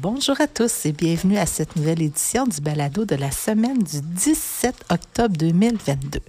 Bonjour 0.00 0.40
à 0.40 0.46
tous 0.46 0.86
et 0.86 0.92
bienvenue 0.92 1.38
à 1.38 1.46
cette 1.46 1.74
nouvelle 1.74 2.00
édition 2.00 2.46
du 2.46 2.60
balado 2.60 3.04
de 3.04 3.16
la 3.16 3.32
semaine 3.32 3.82
du 3.82 4.00
17 4.00 4.72
octobre 4.90 5.36
2022. 5.36 6.20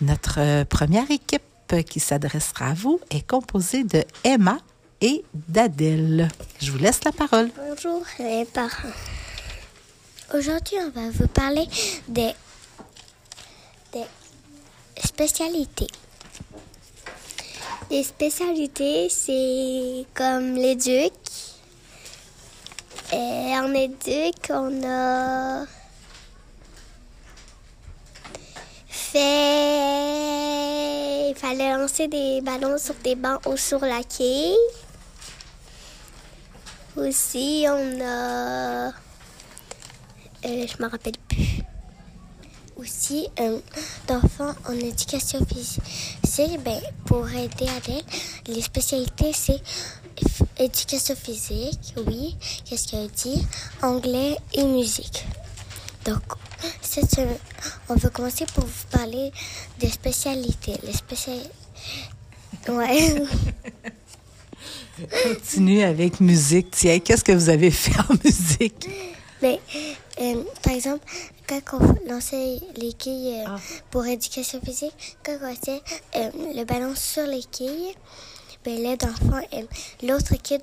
Notre 0.00 0.40
euh, 0.40 0.64
première 0.64 1.10
équipe 1.10 1.42
qui 1.90 2.00
s'adressera 2.00 2.68
à 2.68 2.72
vous 2.72 3.00
est 3.10 3.20
composée 3.28 3.84
de 3.84 4.02
Emma 4.24 4.56
et 5.02 5.26
d'Adèle. 5.34 6.30
Je 6.58 6.72
vous 6.72 6.78
laisse 6.78 7.04
la 7.04 7.12
parole. 7.12 7.50
Bonjour 7.68 8.02
les 8.18 8.46
parents. 8.46 8.88
Aujourd'hui, 10.32 10.78
on 10.80 10.88
va 10.98 11.10
vous 11.10 11.28
parler 11.28 11.66
des, 12.08 12.32
des 13.92 14.06
spécialités. 15.04 15.88
Les 17.90 18.04
spécialités, 18.04 19.10
c'est 19.10 20.06
comme 20.14 20.54
l'éduc. 20.54 21.12
Et 23.12 23.52
en 23.58 23.74
éduc, 23.74 24.50
on 24.50 24.82
a 24.88 25.66
fait... 28.88 29.18
Il 31.28 31.34
fallait 31.36 31.76
lancer 31.76 32.08
des 32.08 32.40
ballons 32.40 32.78
sur 32.78 32.94
des 33.04 33.14
bancs 33.14 33.44
ou 33.46 33.56
sur 33.58 33.80
la 33.80 34.02
quai. 34.02 34.54
Aussi, 36.96 37.66
on 37.68 38.00
a... 38.00 38.88
Euh, 40.44 40.66
je 40.66 40.82
me 40.82 40.88
rappelle 40.88 41.18
plus. 41.28 41.62
Aussi, 42.76 43.28
euh, 43.40 43.60
d'enfants 44.08 44.54
en 44.66 44.72
éducation 44.72 45.44
physique, 45.44 46.60
ben, 46.64 46.80
pour 47.04 47.28
aider 47.28 47.68
Adèle, 47.76 48.02
les 48.46 48.62
spécialités, 48.62 49.32
c'est 49.34 49.60
éducation 50.58 51.14
physique, 51.16 51.94
oui, 52.06 52.36
qu'est-ce 52.64 52.88
qu'elle 52.88 53.10
dit, 53.10 53.46
anglais 53.82 54.36
et 54.54 54.64
musique. 54.64 55.24
Donc, 56.04 56.22
on 57.88 57.94
veut 57.94 58.10
commencer 58.10 58.44
pour 58.54 58.64
vous 58.64 58.86
parler 58.90 59.32
des 59.78 59.90
spécialités. 59.90 60.74
Les 60.84 60.92
spécialités. 60.92 61.48
Ouais. 62.68 63.22
Continue 65.24 65.82
avec 65.82 66.20
musique. 66.20 66.70
Tiens, 66.70 66.98
qu'est-ce 67.00 67.24
que 67.24 67.32
vous 67.32 67.48
avez 67.48 67.70
fait 67.70 67.98
en 68.00 68.14
musique? 68.24 68.88
Mais, 69.40 69.60
euh, 70.20 70.44
par 70.62 70.72
exemple, 70.74 71.04
quand 71.48 71.60
on 71.80 72.08
lançait 72.08 72.58
les 72.76 72.92
quilles 72.92 73.40
euh, 73.40 73.44
ah. 73.46 73.56
pour 73.90 74.06
éducation 74.06 74.60
physique, 74.60 75.16
quand 75.24 75.36
on 75.42 75.46
lançait 75.46 75.82
euh, 76.16 76.30
le 76.54 76.64
ballon 76.64 76.94
sur 76.94 77.26
les 77.26 77.42
quilles, 77.42 77.94
l'aide 78.70 79.00
d'enfant, 79.00 79.40
l'autre 80.02 80.32
équipe 80.32 80.62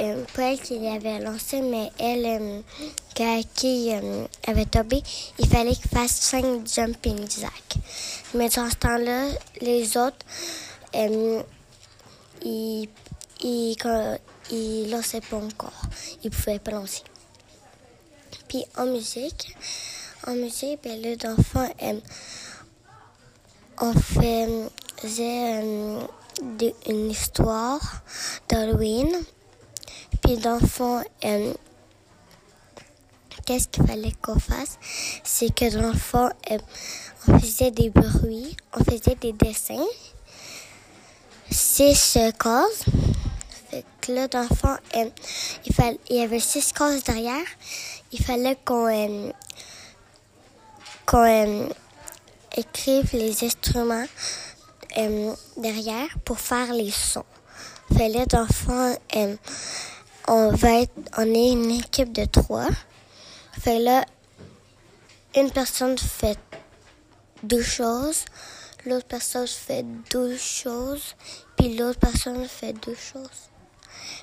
euh, 0.00 0.24
elle 0.38 0.60
qui 0.60 0.78
l'avait 0.78 1.20
lancé, 1.20 1.60
mais 1.60 1.90
elle, 1.98 2.26
euh, 2.26 3.42
qui 3.54 3.92
euh, 3.92 4.26
avait 4.46 4.64
tombé, 4.64 5.02
il 5.38 5.48
fallait 5.48 5.74
qu'il 5.74 5.90
fasse 5.90 6.12
cinq 6.12 6.66
jumping 6.66 7.18
jacks. 7.30 7.76
Mais 8.34 8.48
dans 8.48 8.68
ce 8.68 8.76
temps-là, 8.76 9.28
les 9.60 9.96
autres, 9.96 10.16
euh, 10.94 11.42
ils, 12.44 12.88
ils, 13.42 13.76
ils 14.50 14.90
lançaient 14.90 15.20
pas 15.20 15.36
encore. 15.36 15.82
Ils 16.24 16.30
pouvaient 16.30 16.58
pas 16.58 16.72
lancer. 16.72 17.02
Puis 18.48 18.64
en 18.76 18.86
musique, 18.86 19.54
en 20.26 20.34
musique, 20.34 20.80
ben, 20.82 21.00
là, 21.00 21.16
d'enfants, 21.16 21.68
on 23.80 23.92
faisait 23.94 24.62
une 26.86 27.10
histoire 27.10 28.02
d'Halloween. 28.48 29.08
Puis 30.22 30.36
d'enfant, 30.36 31.02
euh, 31.24 31.52
qu'est-ce 33.44 33.68
qu'il 33.68 33.86
fallait 33.86 34.12
qu'on 34.22 34.38
fasse? 34.38 34.78
C'est 35.24 35.54
que 35.54 35.72
d'enfant, 35.74 36.30
euh, 36.50 36.58
on 37.28 37.38
faisait 37.38 37.70
des 37.70 37.90
bruits, 37.90 38.56
on 38.74 38.84
faisait 38.84 39.16
des 39.16 39.32
dessins. 39.32 39.86
Six 41.50 42.18
cases. 42.38 42.84
Fait 43.70 43.84
là, 44.08 44.26
euh, 44.32 45.10
il, 45.64 45.74
fallait, 45.74 46.00
il 46.10 46.16
y 46.16 46.20
avait 46.20 46.40
six 46.40 46.72
cases 46.72 47.04
derrière. 47.04 47.46
Il 48.12 48.22
fallait 48.22 48.58
qu'on 48.64 49.32
qu'on 51.06 51.68
écrive 52.56 53.10
les 53.12 53.44
instruments 53.44 54.06
derrière 55.56 56.18
pour 56.24 56.38
faire 56.38 56.72
les 56.72 56.90
sons. 56.90 57.24
Fait 57.96 58.08
là, 58.08 58.24
d'enfant, 58.26 58.94
on 60.28 60.50
va 60.50 60.80
être, 60.80 60.92
on 61.18 61.34
est 61.34 61.52
une 61.52 61.70
équipe 61.70 62.12
de 62.12 62.24
trois. 62.24 62.68
Fait 63.60 63.78
là, 63.78 64.04
une 65.34 65.50
personne 65.50 65.98
fait 65.98 66.38
deux 67.42 67.62
choses, 67.62 68.24
l'autre 68.86 69.06
personne 69.06 69.46
fait 69.46 69.84
deux 70.10 70.36
choses, 70.36 71.16
puis 71.56 71.76
l'autre 71.76 71.98
personne 71.98 72.46
fait 72.46 72.72
deux 72.72 72.94
choses. 72.94 73.50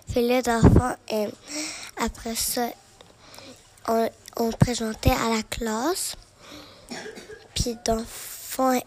Fait 0.07 0.21
là, 0.21 0.41
d'enfant, 0.41 0.95
et 1.09 1.27
après 1.97 2.35
ça, 2.35 2.69
on, 3.87 4.09
on, 4.37 4.51
présentait 4.51 5.11
à 5.11 5.35
la 5.35 5.43
classe, 5.43 6.15
puis 7.53 7.77
d'enfant, 7.85 8.79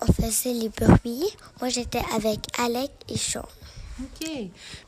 on 0.00 0.12
faisait 0.12 0.52
les 0.52 0.68
bruits. 0.68 1.24
Moi, 1.60 1.68
j'étais 1.68 2.02
avec 2.14 2.40
Alec 2.58 2.90
et 3.08 3.18
Sean. 3.18 3.44
OK. 4.00 4.28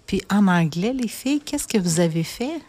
Puis 0.07 0.23
en 0.31 0.49
anglais, 0.49 0.93
les 0.93 1.09
filles, 1.09 1.41
qu'est-ce 1.41 1.67
que 1.67 1.79
vous 1.79 2.01
avez 2.01 2.25
fait? 2.25 2.61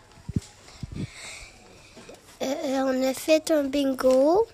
Euh, 2.41 2.45
euh, 2.45 2.83
on 2.85 3.03
a 3.09 3.13
fait 3.13 3.51
un 3.51 3.63
bingo. 3.63 4.45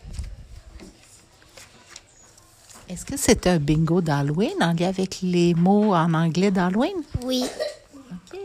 Est-ce 2.88 3.06
que 3.06 3.18
c'est 3.18 3.48
un 3.48 3.58
bingo 3.58 4.02
d'Halloween 4.02 4.62
en 4.62 4.74
lien 4.74 4.90
avec 4.90 5.20
les 5.22 5.54
mots 5.54 5.94
en 5.94 6.14
anglais 6.14 6.52
d'Halloween? 6.52 7.04
Oui. 7.24 7.46
OK. 8.12 8.40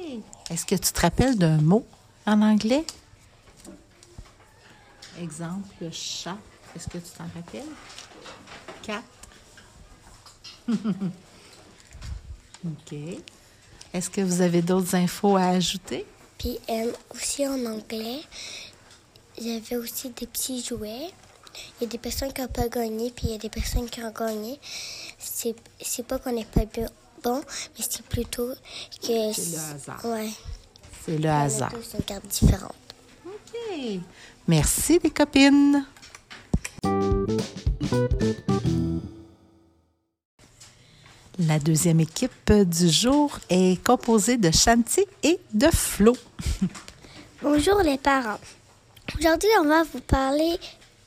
Est-ce 0.50 0.66
que 0.66 0.74
tu 0.74 0.92
te 0.92 1.00
rappelles 1.00 1.36
d'un 1.36 1.58
mot 1.58 1.86
en 2.26 2.40
anglais? 2.42 2.84
Exemple, 5.20 5.90
chat. 5.92 6.36
Est-ce 6.74 6.88
que 6.88 6.98
tu 6.98 7.10
t'en 7.16 7.24
rappelles? 7.34 7.62
Cat. 8.82 9.02
OK. 12.64 12.94
Est-ce 13.92 14.10
que 14.10 14.20
vous 14.20 14.40
avez 14.40 14.62
d'autres 14.62 14.94
infos 14.94 15.36
à 15.36 15.48
ajouter? 15.48 16.06
Puis 16.38 16.58
euh, 16.68 16.92
aussi 17.14 17.46
en 17.46 17.64
anglais, 17.66 18.20
il 19.38 19.46
y 19.48 19.56
avait 19.56 19.76
aussi 19.76 20.10
des 20.10 20.26
petits 20.26 20.64
jouets. 20.64 21.10
Il 21.80 21.84
y 21.84 21.84
a 21.84 21.88
des 21.88 21.98
personnes 21.98 22.32
qui 22.32 22.40
n'ont 22.40 22.48
pas 22.48 22.68
gagné, 22.68 23.12
puis 23.14 23.26
il 23.26 23.32
y 23.32 23.34
a 23.34 23.38
des 23.38 23.48
personnes 23.48 23.88
qui 23.88 24.02
ont 24.02 24.10
gagné. 24.10 24.58
C'est, 25.18 25.54
c'est 25.80 26.04
pas 26.04 26.18
qu'on 26.18 26.32
n'est 26.32 26.44
pas 26.44 26.62
bon, 27.22 27.40
mais 27.78 27.84
c'est 27.88 28.04
plutôt 28.04 28.52
que... 29.00 29.32
C'est 29.32 29.52
le 29.52 29.74
hasard. 29.74 30.04
Ouais. 30.04 30.30
C'est 31.04 31.18
le 31.18 31.28
hasard. 31.28 31.72
On 31.72 31.78
tous 31.78 31.94
une 31.94 32.02
carte 32.02 32.26
différente. 32.26 32.74
OK. 33.26 34.00
Merci 34.48 34.98
les 35.02 35.10
copines. 35.10 35.86
La 41.38 41.58
deuxième 41.58 41.98
équipe 41.98 42.52
du 42.52 42.88
jour 42.88 43.40
est 43.50 43.82
composée 43.82 44.36
de 44.36 44.52
Shanti 44.52 45.04
et 45.24 45.40
de 45.52 45.68
Flo. 45.68 46.16
Bonjour 47.42 47.82
les 47.82 47.98
parents. 47.98 48.38
Aujourd'hui, 49.18 49.48
on 49.60 49.64
va 49.64 49.82
vous 49.82 50.00
parler 50.00 50.56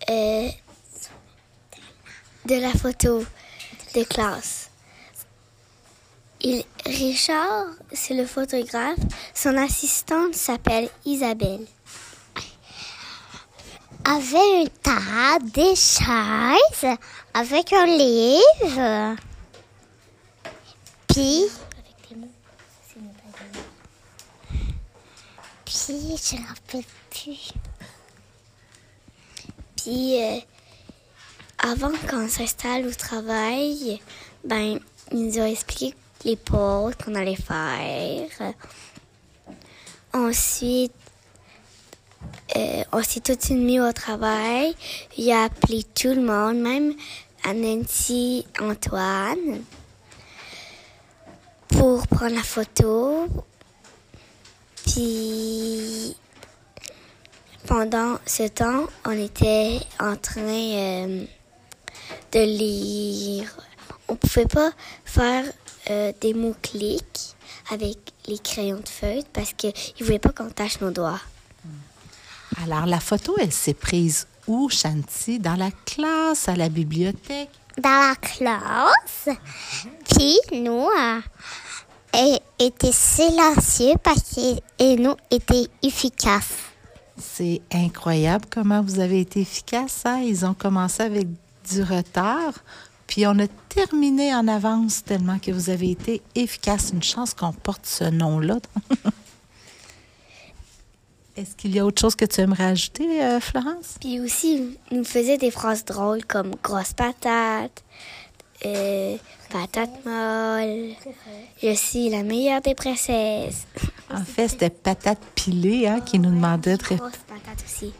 euh, 0.09 0.49
de 2.45 2.55
la 2.55 2.71
photo 2.71 3.23
de 3.95 4.03
classe. 4.03 4.69
Richard, 6.85 7.68
c'est 7.94 8.13
le 8.13 8.25
photographe. 8.25 9.00
Son 9.33 9.56
assistante 9.56 10.35
s'appelle 10.35 10.89
Isabelle. 11.06 11.65
Avait 14.03 14.63
une 14.63 14.69
table, 14.83 15.51
des 15.51 15.75
chaises, 15.75 16.97
avec 17.33 17.71
un 17.71 17.85
livre. 17.85 19.15
Puis? 21.18 21.46
Puis, 25.66 26.16
je 26.22 26.36
ne 26.36 26.48
rappelle 26.48 26.84
plus. 27.10 27.54
Puis, 29.75 30.24
euh, 30.24 30.38
avant 31.58 31.92
qu'on 32.08 32.28
s'installe 32.30 32.86
au 32.86 32.94
travail, 32.94 34.00
ben, 34.44 34.80
ils 35.12 35.25
nous 35.25 35.40
ont 35.40 35.46
expliqué 35.48 35.96
les 36.24 36.36
pauses 36.36 36.94
qu'on 37.04 37.16
allait 37.16 37.36
faire. 37.36 38.54
Ensuite, 40.14 40.94
euh, 42.56 42.84
on 42.92 43.02
s'est 43.02 43.22
tout 43.22 43.34
de 43.34 43.42
suite 43.42 43.58
mis 43.58 43.80
au 43.80 43.92
travail. 43.92 44.75
Il 45.18 45.31
a 45.31 45.46
appelé 45.46 45.84
tout 45.84 46.10
le 46.10 46.22
monde, 46.22 46.58
même 46.58 46.94
Nancy, 47.44 48.46
Antoine 48.62 49.64
pour 51.69 52.08
prendre 52.08 52.36
la 52.36 52.44
photo. 52.44 53.28
Puis 54.86 56.16
pendant 57.68 58.18
ce 58.25 58.48
temps, 58.48 58.86
on 59.06 59.12
était 59.12 59.80
en 60.00 60.16
train 60.16 60.42
euh, 60.42 61.25
de 62.31 62.40
lire. 62.40 63.58
On 64.08 64.16
pouvait 64.16 64.46
pas 64.46 64.72
faire 65.04 65.44
euh, 65.90 66.14
des 66.22 66.34
mots-clics 66.34 67.36
avec 67.69 67.98
les 68.28 68.40
crayons 68.40 68.80
de 68.80 68.88
feuille 68.88 69.25
parce 69.34 69.54
qu'ils 69.54 69.74
ne 70.00 70.06
voulaient 70.06 70.19
pas 70.19 70.31
qu'on 70.31 70.50
tâche 70.50 70.80
nos 70.80 70.92
doigts. 70.92 71.19
Alors, 72.64 72.86
la 72.86 73.00
photo, 73.00 73.36
elle 73.40 73.52
s'est 73.52 73.74
prise 73.74 74.28
où, 74.48 74.69
Shanti? 74.69 75.40
Dans 75.40 75.56
la 75.56 75.72
classe, 75.86 76.48
à 76.48 76.56
la 76.56 76.69
bibliothèque? 76.69 77.50
Dans 77.77 78.09
la 78.09 78.15
classe. 78.15 79.38
Puis 80.09 80.39
nous, 80.59 80.88
euh, 80.89 81.21
était 82.59 82.91
silencieux 82.91 83.94
parce 84.03 84.21
que 84.33 84.95
nous 84.95 85.15
était 85.29 85.68
efficaces. 85.83 86.56
C'est 87.18 87.62
incroyable 87.71 88.45
comment 88.50 88.81
vous 88.81 89.00
avez 89.00 89.21
été 89.21 89.41
efficace. 89.41 90.03
Hein? 90.06 90.21
Ils 90.24 90.45
ont 90.45 90.53
commencé 90.53 91.03
avec 91.03 91.27
du 91.69 91.83
retard, 91.83 92.53
puis 93.07 93.25
on 93.27 93.38
a 93.39 93.47
terminé 93.69 94.33
en 94.33 94.47
avance 94.47 95.03
tellement 95.03 95.39
que 95.39 95.51
vous 95.51 95.69
avez 95.69 95.91
été 95.91 96.21
efficace. 96.35 96.91
Une 96.94 97.03
chance 97.03 97.33
qu'on 97.33 97.53
porte 97.53 97.85
ce 97.85 98.06
nom-là. 98.06 98.57
Est-ce 101.38 101.56
qu'il 101.56 101.75
y 101.75 101.80
a 101.80 101.86
autre 101.86 102.01
chose 102.01 102.16
que 102.16 102.25
tu 102.25 102.42
aimerais 102.42 102.63
ajouter, 102.63 103.24
euh, 103.24 103.39
Florence? 103.39 103.98
Puis 104.01 104.19
aussi, 104.19 104.75
nous 104.92 105.04
faisait 105.04 105.38
des 105.38 105.51
phrases 105.51 105.86
drôles 105.86 106.25
comme 106.25 106.56
grosse 106.63 106.94
patate, 106.94 107.84
euh, 108.66 109.16
patate 109.51 110.04
molle, 110.04 110.95
je 111.62 111.75
suis 111.75 112.10
la 112.10 112.24
meilleure 112.24 112.62
des 112.62 112.74
princesses. 112.74 113.68
En 114.10 114.24
fait, 114.24 114.48
c'était 114.48 114.69
patate 114.69 115.19
pilée 115.36 115.86
hein, 115.86 116.00
qui 116.00 116.18
nous 116.18 116.30
demandait 116.30 116.78
de 116.78 116.84
répondre. 116.84 117.12
Grosse 117.12 117.19
patate 117.28 117.66
aussi. 117.66 117.92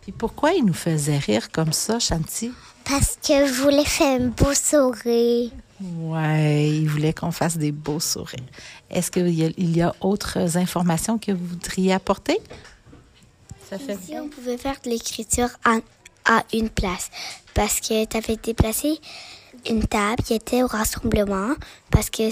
Puis 0.00 0.12
pourquoi 0.12 0.52
il 0.52 0.64
nous 0.64 0.72
faisait 0.72 1.18
rire 1.18 1.50
comme 1.50 1.72
ça, 1.72 1.98
Chanty? 1.98 2.52
Parce 2.84 3.16
que 3.16 3.46
je 3.46 3.60
voulais 3.60 3.84
faire 3.84 4.20
un 4.20 4.28
beau 4.28 4.54
sourire. 4.54 5.50
Ouais, 5.80 6.68
il 6.68 6.88
voulait 6.88 7.12
qu'on 7.12 7.32
fasse 7.32 7.58
des 7.58 7.72
beaux 7.72 7.98
sourires. 7.98 8.38
Est-ce 8.90 9.10
qu'il 9.10 9.28
y, 9.28 9.52
y, 9.58 9.82
a 9.82 9.92
autres 10.00 10.56
informations 10.56 11.18
que 11.18 11.32
vous 11.32 11.46
voudriez 11.46 11.92
apporter? 11.92 12.38
Ça 13.70 13.78
fait 13.78 13.96
si 14.04 14.18
on 14.18 14.28
pouvait 14.28 14.58
faire 14.58 14.80
de 14.84 14.90
l'écriture 14.90 15.48
à, 15.64 15.76
à, 16.24 16.42
une 16.52 16.70
place, 16.70 17.08
parce 17.54 17.78
que 17.78 18.04
tu 18.04 18.16
avais 18.16 18.34
déplacé 18.34 18.98
une 19.68 19.86
table 19.86 20.24
qui 20.24 20.34
était 20.34 20.64
au 20.64 20.66
rassemblement, 20.66 21.54
parce 21.88 22.10
que 22.10 22.24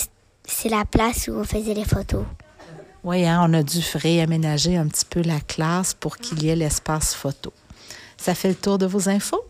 c'est 0.45 0.69
la 0.69 0.85
place 0.85 1.29
où 1.29 1.35
on 1.35 1.45
faisait 1.45 1.75
les 1.75 1.85
photos. 1.85 2.25
Oui, 3.05 3.25
hein, 3.25 3.41
on 3.49 3.55
a 3.55 3.63
dû 3.63 3.79
réaménager 3.95 4.77
un 4.77 4.89
petit 4.89 5.05
peu 5.05 5.23
la 5.23 5.39
classe 5.39 5.95
pour 5.95 6.17
qu'il 6.17 6.43
y 6.43 6.49
ait 6.49 6.57
l'espace 6.57 7.15
photo. 7.15 7.53
Ça 8.17 8.35
fait 8.35 8.49
le 8.49 8.57
tour 8.57 8.77
de 8.79 8.87
vos 8.87 9.09
infos? 9.09 9.45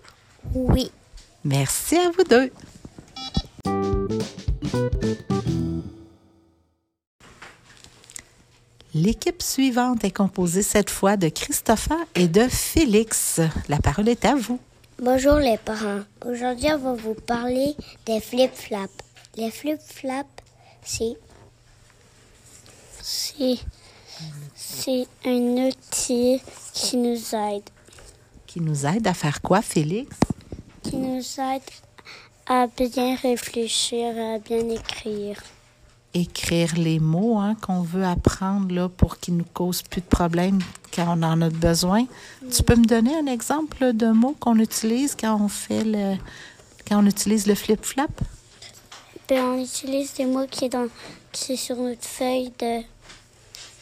Oui. 0.52 0.92
Merci 1.42 1.96
à 1.96 2.10
vous 2.10 2.24
deux. 2.24 2.52
L'équipe 9.00 9.42
suivante 9.42 10.02
est 10.02 10.10
composée 10.10 10.62
cette 10.62 10.90
fois 10.90 11.16
de 11.16 11.28
Christopher 11.28 11.98
et 12.16 12.26
de 12.26 12.48
Félix. 12.48 13.40
La 13.68 13.78
parole 13.78 14.08
est 14.08 14.24
à 14.24 14.34
vous. 14.34 14.58
Bonjour 15.00 15.36
les 15.36 15.56
parents. 15.56 16.00
Aujourd'hui, 16.26 16.66
on 16.72 16.78
va 16.78 16.94
vous 16.94 17.14
parler 17.14 17.76
des 18.06 18.20
flip-flops. 18.20 18.92
Les 19.36 19.52
flip-flops, 19.52 20.26
c'est 20.82 21.16
c'est 24.56 25.06
un 25.24 25.68
outil 25.68 26.42
qui 26.72 26.96
nous 26.96 27.34
aide. 27.36 27.70
Qui 28.48 28.60
nous 28.60 28.84
aide 28.84 29.06
à 29.06 29.14
faire 29.14 29.40
quoi, 29.42 29.62
Félix? 29.62 30.16
Qui 30.82 30.96
nous 30.96 31.22
aide 31.38 31.62
à 32.48 32.66
bien 32.66 33.14
réfléchir, 33.14 34.08
à 34.18 34.40
bien 34.40 34.68
écrire. 34.70 35.40
Écrire 36.14 36.74
les 36.76 36.98
mots 36.98 37.38
hein, 37.38 37.54
qu'on 37.60 37.82
veut 37.82 38.04
apprendre 38.04 38.74
là, 38.74 38.88
pour 38.88 39.18
qu'ils 39.18 39.36
nous 39.36 39.44
causent 39.44 39.82
plus 39.82 40.00
de 40.00 40.06
problèmes 40.06 40.58
quand 40.94 41.06
on 41.06 41.22
en 41.22 41.40
a 41.42 41.50
besoin. 41.50 42.06
Tu 42.50 42.62
peux 42.62 42.76
me 42.76 42.86
donner 42.86 43.14
un 43.16 43.26
exemple 43.26 43.92
de 43.92 44.10
mots 44.10 44.34
qu'on 44.40 44.58
utilise 44.58 45.14
quand 45.14 45.38
on 45.40 45.48
fait 45.48 45.84
le 45.84 46.16
quand 46.88 47.02
on 47.02 47.06
utilise 47.06 47.46
le 47.46 47.54
flip-flop? 47.54 48.08
Ben, 49.28 49.44
on 49.44 49.62
utilise 49.62 50.14
des 50.14 50.24
mots 50.24 50.46
qui 50.50 50.64
est, 50.64 50.68
dans, 50.70 50.88
qui 51.32 51.52
est 51.52 51.56
sur 51.56 51.76
notre 51.76 52.04
feuille 52.04 52.50
de, 52.58 52.80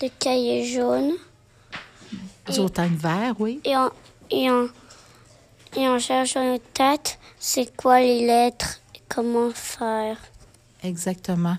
de 0.02 0.10
cahier 0.18 0.64
jaune. 0.64 1.12
Du 2.50 2.58
automne 2.58 2.96
vert, 2.96 3.34
oui. 3.38 3.60
Et 3.64 3.76
on, 3.76 3.90
et, 4.30 4.50
on, 4.50 4.68
et 5.76 5.88
on 5.88 5.98
cherche 6.00 6.34
dans 6.34 6.44
notre 6.44 6.68
tête 6.72 7.18
c'est 7.38 7.76
quoi 7.76 8.00
les 8.00 8.26
lettres 8.26 8.80
et 8.96 9.00
comment 9.08 9.50
faire. 9.54 10.18
Exactement. 10.82 11.56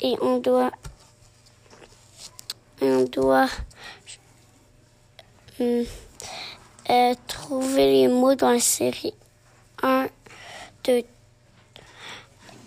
Et 0.00 0.16
on 0.20 0.38
doit, 0.38 0.72
on 2.80 3.04
doit 3.04 3.48
euh, 5.60 5.84
trouver 7.26 7.92
les 7.92 8.08
mots 8.08 8.34
dans 8.34 8.50
la 8.50 8.60
série 8.60 9.14
1, 9.82 10.08
2, 10.84 11.04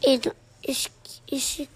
et 0.04 0.20
ici, 1.30 1.68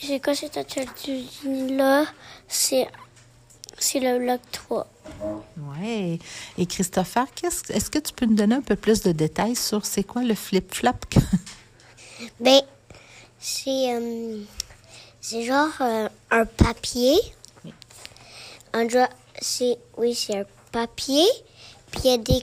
c'est 0.00 0.20
quoi 0.22 0.34
cette 0.34 0.56
atelier-là? 0.56 2.04
C'est, 2.48 2.86
c'est 3.78 4.00
le 4.00 4.18
bloc 4.18 4.40
3. 4.52 4.86
Oui. 5.56 6.18
Et 6.58 6.66
Christopher, 6.66 7.26
est-ce 7.42 7.90
que 7.90 7.98
tu 7.98 8.12
peux 8.12 8.26
nous 8.26 8.34
donner 8.34 8.56
un 8.56 8.60
peu 8.62 8.76
plus 8.76 9.02
de 9.02 9.12
détails 9.12 9.56
sur 9.56 9.86
c'est 9.86 10.04
quoi 10.04 10.22
le 10.22 10.34
flip-flop? 10.34 10.92
ben, 12.40 12.60
c'est, 13.46 13.94
euh, 13.94 14.42
c'est 15.20 15.44
genre 15.44 15.70
euh, 15.80 16.08
un 16.32 16.44
papier. 16.46 17.16
Oui. 17.64 17.72
c'est, 19.40 19.78
oui, 19.96 20.16
c'est 20.16 20.40
un 20.40 20.44
papier. 20.72 21.24
Puis 21.92 22.00
il 22.04 22.10
y 22.10 22.14
a 22.14 22.18
des, 22.18 22.42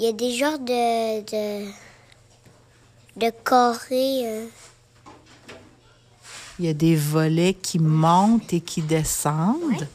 il 0.00 0.04
y 0.04 0.08
a 0.08 0.12
des 0.12 0.32
genres 0.34 0.58
de, 0.58 1.20
de, 1.20 1.70
de 3.16 3.32
carrés. 3.44 4.22
Euh. 4.26 4.46
Il 6.58 6.64
y 6.64 6.68
a 6.68 6.74
des 6.74 6.96
volets 6.96 7.54
qui 7.54 7.78
montent 7.78 8.52
et 8.52 8.60
qui 8.60 8.82
descendent. 8.82 9.86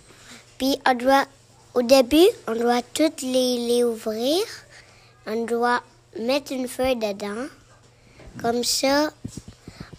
Puis 0.58 0.80
on 0.88 0.94
doit 0.94 1.26
au 1.74 1.82
début, 1.82 2.28
on 2.48 2.56
doit 2.56 2.82
toutes 2.94 3.22
les, 3.22 3.68
les 3.68 3.84
ouvrir. 3.84 4.40
On 5.26 5.44
doit 5.44 5.82
mettre 6.18 6.54
une 6.54 6.70
feuille 6.70 6.96
dedans. 6.96 7.48
Comme 8.42 8.64
ça, 8.64 9.12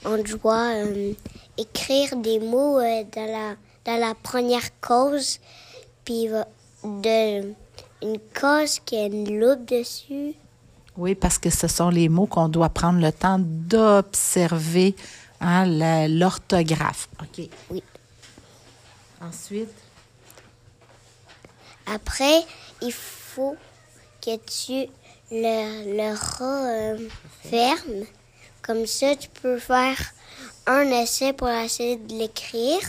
on 0.04 0.22
doit 0.22 0.74
euh, 0.74 1.12
écrire 1.56 2.16
des 2.16 2.38
mots 2.38 2.78
euh, 2.78 3.04
dans, 3.14 3.26
la, 3.26 3.56
dans 3.84 4.00
la 4.00 4.14
première 4.14 4.80
cause. 4.80 5.38
Puis 6.04 6.28
de, 6.84 7.54
une 8.02 8.18
cause 8.38 8.78
qui 8.80 8.96
a 8.96 9.06
une 9.06 9.38
loupe 9.38 9.64
dessus. 9.66 10.34
Oui, 10.96 11.14
parce 11.14 11.38
que 11.38 11.50
ce 11.50 11.68
sont 11.68 11.90
les 11.90 12.08
mots 12.08 12.26
qu'on 12.26 12.48
doit 12.48 12.70
prendre 12.70 13.00
le 13.00 13.12
temps 13.12 13.38
d'observer 13.38 14.96
hein, 15.40 15.64
l'orthographe. 16.08 17.08
OK. 17.20 17.48
Oui. 17.70 17.82
Ensuite? 19.20 19.74
Après, 21.86 22.42
il 22.82 22.92
faut 22.92 23.56
que 24.20 24.36
tu 24.36 24.90
le, 25.30 25.96
le 25.96 26.14
euh, 26.40 27.08
fermes. 27.42 28.04
Comme 28.68 28.86
ça, 28.86 29.16
tu 29.16 29.30
peux 29.42 29.58
faire 29.58 29.96
un 30.66 30.82
essai 30.90 31.32
pour 31.32 31.48
essayer 31.48 31.96
de 31.96 32.12
l'écrire. 32.12 32.80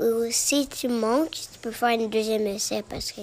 Ou 0.00 0.24
si 0.30 0.66
tu 0.66 0.88
manques, 0.88 1.30
tu 1.30 1.58
peux 1.62 1.70
faire 1.70 1.90
un 1.90 2.08
deuxième 2.08 2.44
essai 2.48 2.82
parce 2.82 3.12
que... 3.12 3.20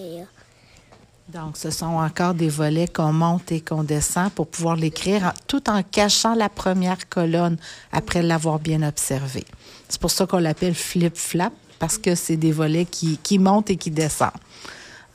Donc, 1.28 1.58
ce 1.58 1.70
sont 1.70 1.98
encore 1.98 2.34
des 2.34 2.48
volets 2.48 2.88
qu'on 2.88 3.12
monte 3.12 3.52
et 3.52 3.60
qu'on 3.60 3.84
descend 3.84 4.32
pour 4.32 4.48
pouvoir 4.48 4.78
l'écrire 4.78 5.34
tout 5.48 5.70
en 5.70 5.84
cachant 5.84 6.34
la 6.34 6.48
première 6.48 7.10
colonne 7.10 7.58
après 7.92 8.22
l'avoir 8.22 8.60
bien 8.60 8.84
observé. 8.84 9.44
C'est 9.90 10.00
pour 10.00 10.12
ça 10.12 10.26
qu'on 10.26 10.40
l'appelle 10.40 10.76
flip-flap, 10.76 11.52
parce 11.78 11.98
que 11.98 12.16
c'est 12.16 12.38
des 12.38 12.54
volets 12.54 12.86
qui, 12.86 13.18
qui 13.18 13.38
montent 13.38 13.70
et 13.70 13.76
qui 13.76 13.92
descendent. 13.92 14.32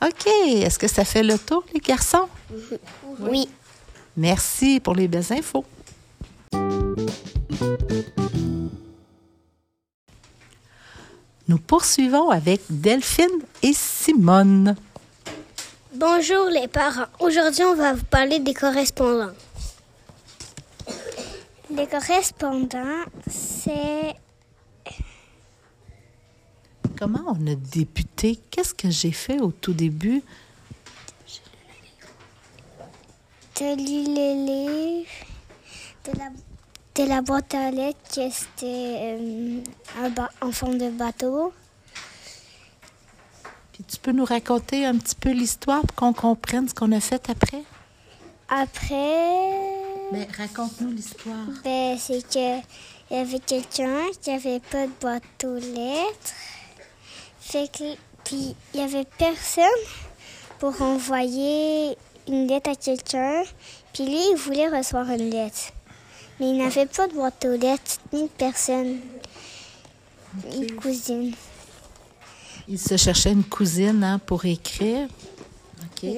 OK. 0.05 0.27
Est-ce 0.45 0.77
que 0.77 0.87
ça 0.87 1.03
fait 1.03 1.23
le 1.23 1.39
tour, 1.39 1.63
les 1.73 1.79
garçons? 1.79 2.27
Oui. 3.19 3.49
Merci 4.15 4.79
pour 4.79 4.93
les 4.93 5.07
belles 5.07 5.33
infos. 5.33 5.65
Poursuivons 11.67 12.29
avec 12.29 12.61
Delphine 12.69 13.27
et 13.61 13.73
Simone. 13.73 14.75
Bonjour 15.93 16.49
les 16.49 16.67
parents. 16.67 17.07
Aujourd'hui, 17.19 17.63
on 17.65 17.75
va 17.75 17.93
vous 17.93 18.05
parler 18.05 18.39
des 18.39 18.53
correspondants. 18.53 19.33
Les 21.69 21.85
correspondants, 21.87 23.03
c'est 23.29 24.15
comment 26.97 27.23
on 27.27 27.47
a 27.47 27.55
débuté? 27.55 28.39
Qu'est-ce 28.49 28.73
que 28.73 28.89
j'ai 28.89 29.11
fait 29.11 29.41
au 29.41 29.51
tout 29.51 29.73
début? 29.73 30.23
T'as 33.53 33.75
lu 33.75 34.03
les 34.15 34.35
livres 34.35 35.09
de 36.05 36.17
la, 36.17 36.29
de 36.97 37.03
la 37.03 37.21
boîte 37.21 37.53
à 37.53 37.69
lettres 37.69 37.97
c'était 38.31 39.17
euh, 39.19 39.61
un 40.41 40.51
forme 40.51 40.79
de 40.79 40.89
bateau. 40.89 41.53
Puis 43.71 43.83
tu 43.83 43.97
peux 43.97 44.11
nous 44.11 44.25
raconter 44.25 44.85
un 44.85 44.97
petit 44.97 45.15
peu 45.15 45.29
l'histoire 45.29 45.81
pour 45.81 45.95
qu'on 45.95 46.13
comprenne 46.13 46.67
ce 46.67 46.73
qu'on 46.73 46.91
a 46.91 46.99
fait 46.99 47.29
après? 47.29 47.63
Après, 48.49 49.51
Mais 50.11 50.27
raconte-nous 50.35 50.89
l'histoire. 50.89 51.45
ben, 51.63 51.97
c'est 51.99 52.27
que 52.27 52.57
il 53.11 53.17
y 53.17 53.19
avait 53.19 53.39
quelqu'un 53.39 54.01
qui 54.19 54.31
avait 54.31 54.59
pas 54.59 54.87
de 54.87 54.91
boîte 54.99 55.43
aux 55.43 55.55
lettres. 55.59 56.33
Fait 57.39 57.71
que, 57.71 57.95
puis 58.23 58.55
il 58.73 58.79
y 58.79 58.83
avait 58.83 59.05
personne 59.17 59.65
pour 60.59 60.81
envoyer 60.81 61.95
une 62.27 62.47
lettre 62.47 62.71
à 62.71 62.75
quelqu'un. 62.75 63.43
Puis 63.93 64.05
lui, 64.05 64.31
il 64.31 64.35
voulait 64.35 64.67
recevoir 64.67 65.09
une 65.11 65.29
lettre. 65.29 65.71
Mais 66.39 66.49
il 66.49 66.57
n'avait 66.57 66.85
pas 66.85 67.07
de 67.07 67.13
boîte 67.13 67.45
aux 67.45 67.57
lettres, 67.57 67.99
ni 68.13 68.23
de 68.23 68.27
personne, 68.27 68.99
ni 70.51 70.67
de 70.67 70.73
cousine. 70.73 71.33
Il 72.67 72.77
se 72.77 72.97
cherchait 72.97 73.31
une 73.31 73.43
cousine 73.43 74.03
hein, 74.03 74.19
pour 74.19 74.45
écrire. 74.45 75.07
OK. 75.83 76.09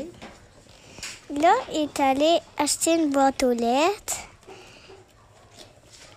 Là, 1.39 1.53
il 1.71 1.81
est 1.81 1.99
allé 1.99 2.39
acheter 2.57 2.95
une 2.95 3.11
boîte 3.11 3.43
aux 3.43 3.53
lettres. 3.53 4.17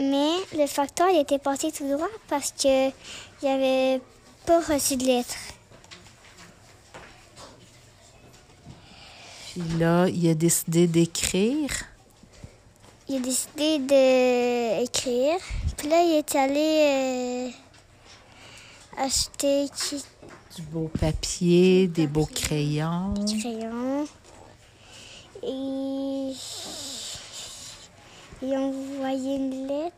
Mais 0.00 0.32
le 0.58 0.66
facteur 0.66 1.08
il 1.10 1.20
était 1.20 1.38
parti 1.38 1.70
tout 1.70 1.86
droit 1.86 2.08
parce 2.28 2.50
que 2.50 2.88
il 2.88 3.48
avait 3.48 4.00
pas 4.46 4.60
reçu 4.60 4.96
de 4.96 5.04
lettre. 5.04 5.36
Puis 9.52 9.62
là, 9.78 10.08
il 10.08 10.28
a 10.28 10.34
décidé 10.34 10.86
d'écrire. 10.86 11.70
Il 13.08 13.16
a 13.16 13.20
décidé 13.20 13.78
d'écrire. 13.78 15.38
Puis 15.76 15.88
là, 15.88 16.02
il 16.02 16.18
est 16.18 16.34
allé 16.36 17.50
euh, 18.98 19.02
acheter 19.04 19.66
qui- 19.76 20.02
Du 20.56 20.62
beau 20.62 20.90
papier, 21.00 21.88
des 21.88 22.06
beaux 22.06 22.26
crayons. 22.26 23.14
du 23.14 23.38
crayon. 23.38 24.06
Et 25.42 26.32
il 28.42 28.54
a 28.54 28.60
envoyé 28.60 29.36
une 29.36 29.66
lettre. 29.66 29.94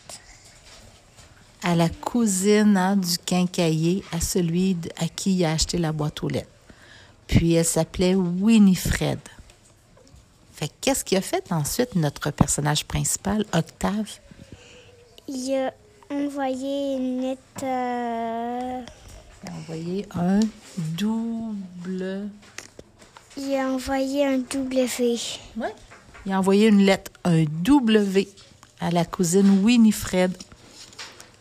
À 1.62 1.75
la 1.75 1.88
cousine 1.88 2.76
hein, 2.76 2.96
du 2.96 3.18
quincailler, 3.18 4.04
à 4.12 4.20
celui 4.20 4.76
à 4.96 5.08
qui 5.08 5.34
il 5.34 5.44
a 5.44 5.52
acheté 5.52 5.78
la 5.78 5.92
boîte 5.92 6.23
aux 6.23 6.28
lettres. 6.28 6.49
Puis 7.26 7.54
elle 7.54 7.64
s'appelait 7.64 8.14
Winifred. 8.14 9.18
Fait 10.54 10.68
que 10.68 10.73
qu'est-ce 10.80 11.04
qu'il 11.04 11.18
a 11.18 11.20
fait 11.20 11.50
ensuite, 11.52 11.94
notre 11.96 12.30
personnage 12.30 12.84
principal, 12.84 13.44
Octave? 13.52 14.08
Il 15.28 15.54
a 15.54 15.73
envoyé 16.14 16.94
une 16.96 17.23
lettre. 17.23 17.40
euh, 17.64 18.82
Il 19.42 19.49
a 19.50 19.52
envoyé 19.56 20.06
un 20.14 20.40
double. 20.76 22.28
Il 23.37 23.54
a 23.56 23.68
envoyé 23.68 24.25
un 24.26 24.38
W. 24.38 25.16
Ouais. 25.56 25.75
Il 26.26 26.32
a 26.32 26.38
envoyé 26.38 26.68
une 26.68 26.84
lettre, 26.87 27.11
un 27.25 27.44
W, 27.62 28.28
à 28.80 28.90
la 28.90 29.04
cousine 29.04 29.64
Winifred. 29.64 30.32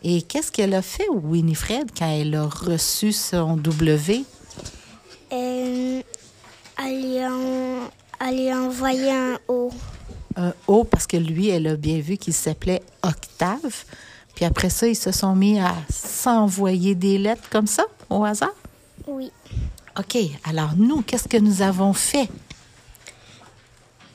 Et 0.02 0.20
qu'est-ce 0.22 0.50
qu'elle 0.52 0.74
a 0.74 0.82
fait, 0.82 1.08
Winifred, 1.08 1.90
quand 1.96 2.10
elle 2.10 2.34
a 2.34 2.46
reçu 2.46 3.12
son 3.12 3.56
W? 3.56 4.24
Euh, 5.32 6.02
elle, 6.78 7.02
lui 7.02 7.18
a, 7.20 7.32
en- 7.32 7.90
elle 8.20 8.36
lui 8.36 8.50
a 8.50 8.60
envoyé 8.94 9.12
un 9.12 9.38
O. 9.48 9.70
Un 10.36 10.52
O, 10.66 10.84
parce 10.84 11.06
que 11.06 11.16
lui, 11.16 11.48
elle 11.48 11.66
a 11.66 11.76
bien 11.76 12.00
vu 12.00 12.16
qu'il 12.16 12.34
s'appelait 12.34 12.82
Octave. 13.02 13.84
Puis 14.34 14.44
après 14.44 14.70
ça, 14.70 14.86
ils 14.86 14.96
se 14.96 15.12
sont 15.12 15.34
mis 15.34 15.60
à 15.60 15.74
s'envoyer 15.90 16.94
des 16.94 17.18
lettres 17.18 17.48
comme 17.50 17.66
ça, 17.66 17.84
au 18.10 18.24
hasard? 18.24 18.54
Oui. 19.06 19.30
OK, 19.98 20.16
alors 20.48 20.70
nous, 20.76 21.02
qu'est-ce 21.02 21.28
que 21.28 21.36
nous 21.36 21.62
avons 21.62 21.92
fait? 21.92 22.28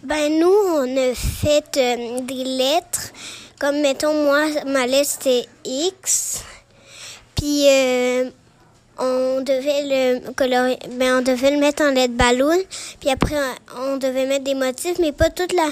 Ben, 0.04 0.40
nous, 0.40 0.48
on 0.48 0.98
a 0.98 1.14
fait 1.14 1.78
euh, 1.78 2.22
des 2.22 2.44
lettres. 2.44 3.12
Comme, 3.60 3.82
mettons, 3.82 4.14
moi, 4.26 4.46
ma 4.66 4.88
lettre, 4.88 5.10
c'était 5.10 5.48
X. 5.66 6.44
Puis, 7.36 7.68
euh, 7.70 8.30
on 9.00 9.42
devait 9.42 10.20
le 10.22 10.32
colorier, 10.34 10.78
ben, 10.92 11.20
on 11.20 11.22
devait 11.22 11.52
le 11.52 11.58
mettre 11.60 11.84
en 11.84 11.92
lettres 11.92 12.14
ballon. 12.14 12.58
Puis 13.00 13.10
après, 13.10 13.36
on 13.78 13.98
devait 13.98 14.26
mettre 14.26 14.44
des 14.44 14.56
motifs, 14.56 15.00
mais 15.00 15.12
pas 15.12 15.30
toute 15.30 15.54
la, 15.54 15.70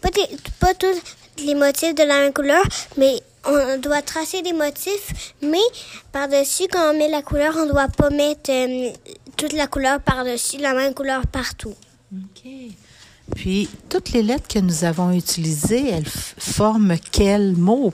pas, 0.00 0.74
tous 0.74 0.86
les 1.44 1.54
motifs 1.54 1.94
de 1.94 2.02
la 2.02 2.20
même 2.20 2.32
couleur, 2.32 2.64
mais 2.96 3.20
on 3.44 3.78
doit 3.78 4.02
tracer 4.02 4.42
des 4.42 4.52
motifs, 4.52 5.34
mais 5.42 5.58
par-dessus, 6.12 6.64
quand 6.70 6.92
on 6.92 6.98
met 6.98 7.08
la 7.08 7.22
couleur, 7.22 7.54
on 7.56 7.66
doit 7.66 7.88
pas 7.88 8.10
mettre 8.10 8.50
euh, 8.50 8.90
toute 9.36 9.52
la 9.52 9.66
couleur 9.66 10.00
par-dessus, 10.00 10.58
la 10.58 10.74
même 10.74 10.94
couleur 10.94 11.26
partout. 11.26 11.74
OK. 12.12 12.50
Puis, 13.34 13.68
toutes 13.88 14.12
les 14.12 14.22
lettres 14.22 14.48
que 14.48 14.58
nous 14.58 14.84
avons 14.84 15.10
utilisées, 15.12 15.88
elles 15.88 16.06
forment 16.06 16.96
quel 17.12 17.56
mot 17.56 17.92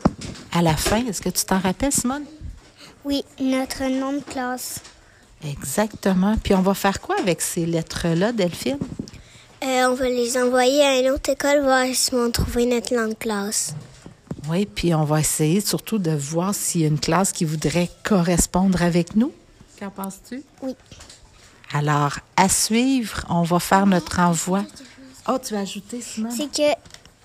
à 0.53 0.63
la 0.63 0.77
fin? 0.77 1.05
Est-ce 1.07 1.23
que 1.23 1.29
tu 1.29 1.45
t'en 1.45 1.59
rappelles, 1.59 1.93
Simone? 1.93 2.25
Oui, 3.09 3.25
notre 3.41 3.85
nom 3.85 4.13
de 4.13 4.21
classe. 4.21 4.81
Exactement. 5.43 6.37
Puis, 6.37 6.53
on 6.53 6.61
va 6.61 6.75
faire 6.75 7.01
quoi 7.01 7.17
avec 7.19 7.41
ces 7.41 7.65
lettres-là, 7.65 8.33
Delphine? 8.33 8.77
Euh, 9.65 9.89
on 9.89 9.95
va 9.95 10.11
les 10.11 10.37
envoyer 10.37 10.83
à 10.83 11.01
une 11.01 11.09
autre 11.09 11.31
école 11.31 11.63
voir 11.63 11.87
si 11.95 12.11
vont 12.11 12.31
trouver 12.31 12.67
notre 12.67 12.95
langue 12.95 13.17
classe. 13.17 13.75
Oui, 14.51 14.67
puis 14.67 14.95
on 14.95 15.05
va 15.05 15.21
essayer 15.21 15.63
surtout 15.63 15.99
de 15.99 16.11
voir 16.11 16.55
s'il 16.55 16.83
y 16.83 16.85
a 16.85 16.89
une 16.89 17.01
classe 17.01 17.33
qui 17.33 17.47
voudrait 17.47 17.89
correspondre 18.05 18.83
avec 18.83 19.17
nous. 19.17 19.33
Qu'en 19.81 19.89
penses-tu? 19.89 20.43
Oui. 20.61 20.77
Alors, 21.73 22.19
à 22.37 22.51
suivre, 22.51 23.25
on 23.31 23.43
va 23.43 23.59
faire 23.59 23.87
notre 23.87 24.19
envoi. 24.21 24.67
Oh, 25.27 25.39
tu 25.43 25.55
vas 25.55 25.61
ajouter, 25.61 26.03
Simone? 26.03 26.31
C'est 26.31 26.53
que 26.53 26.79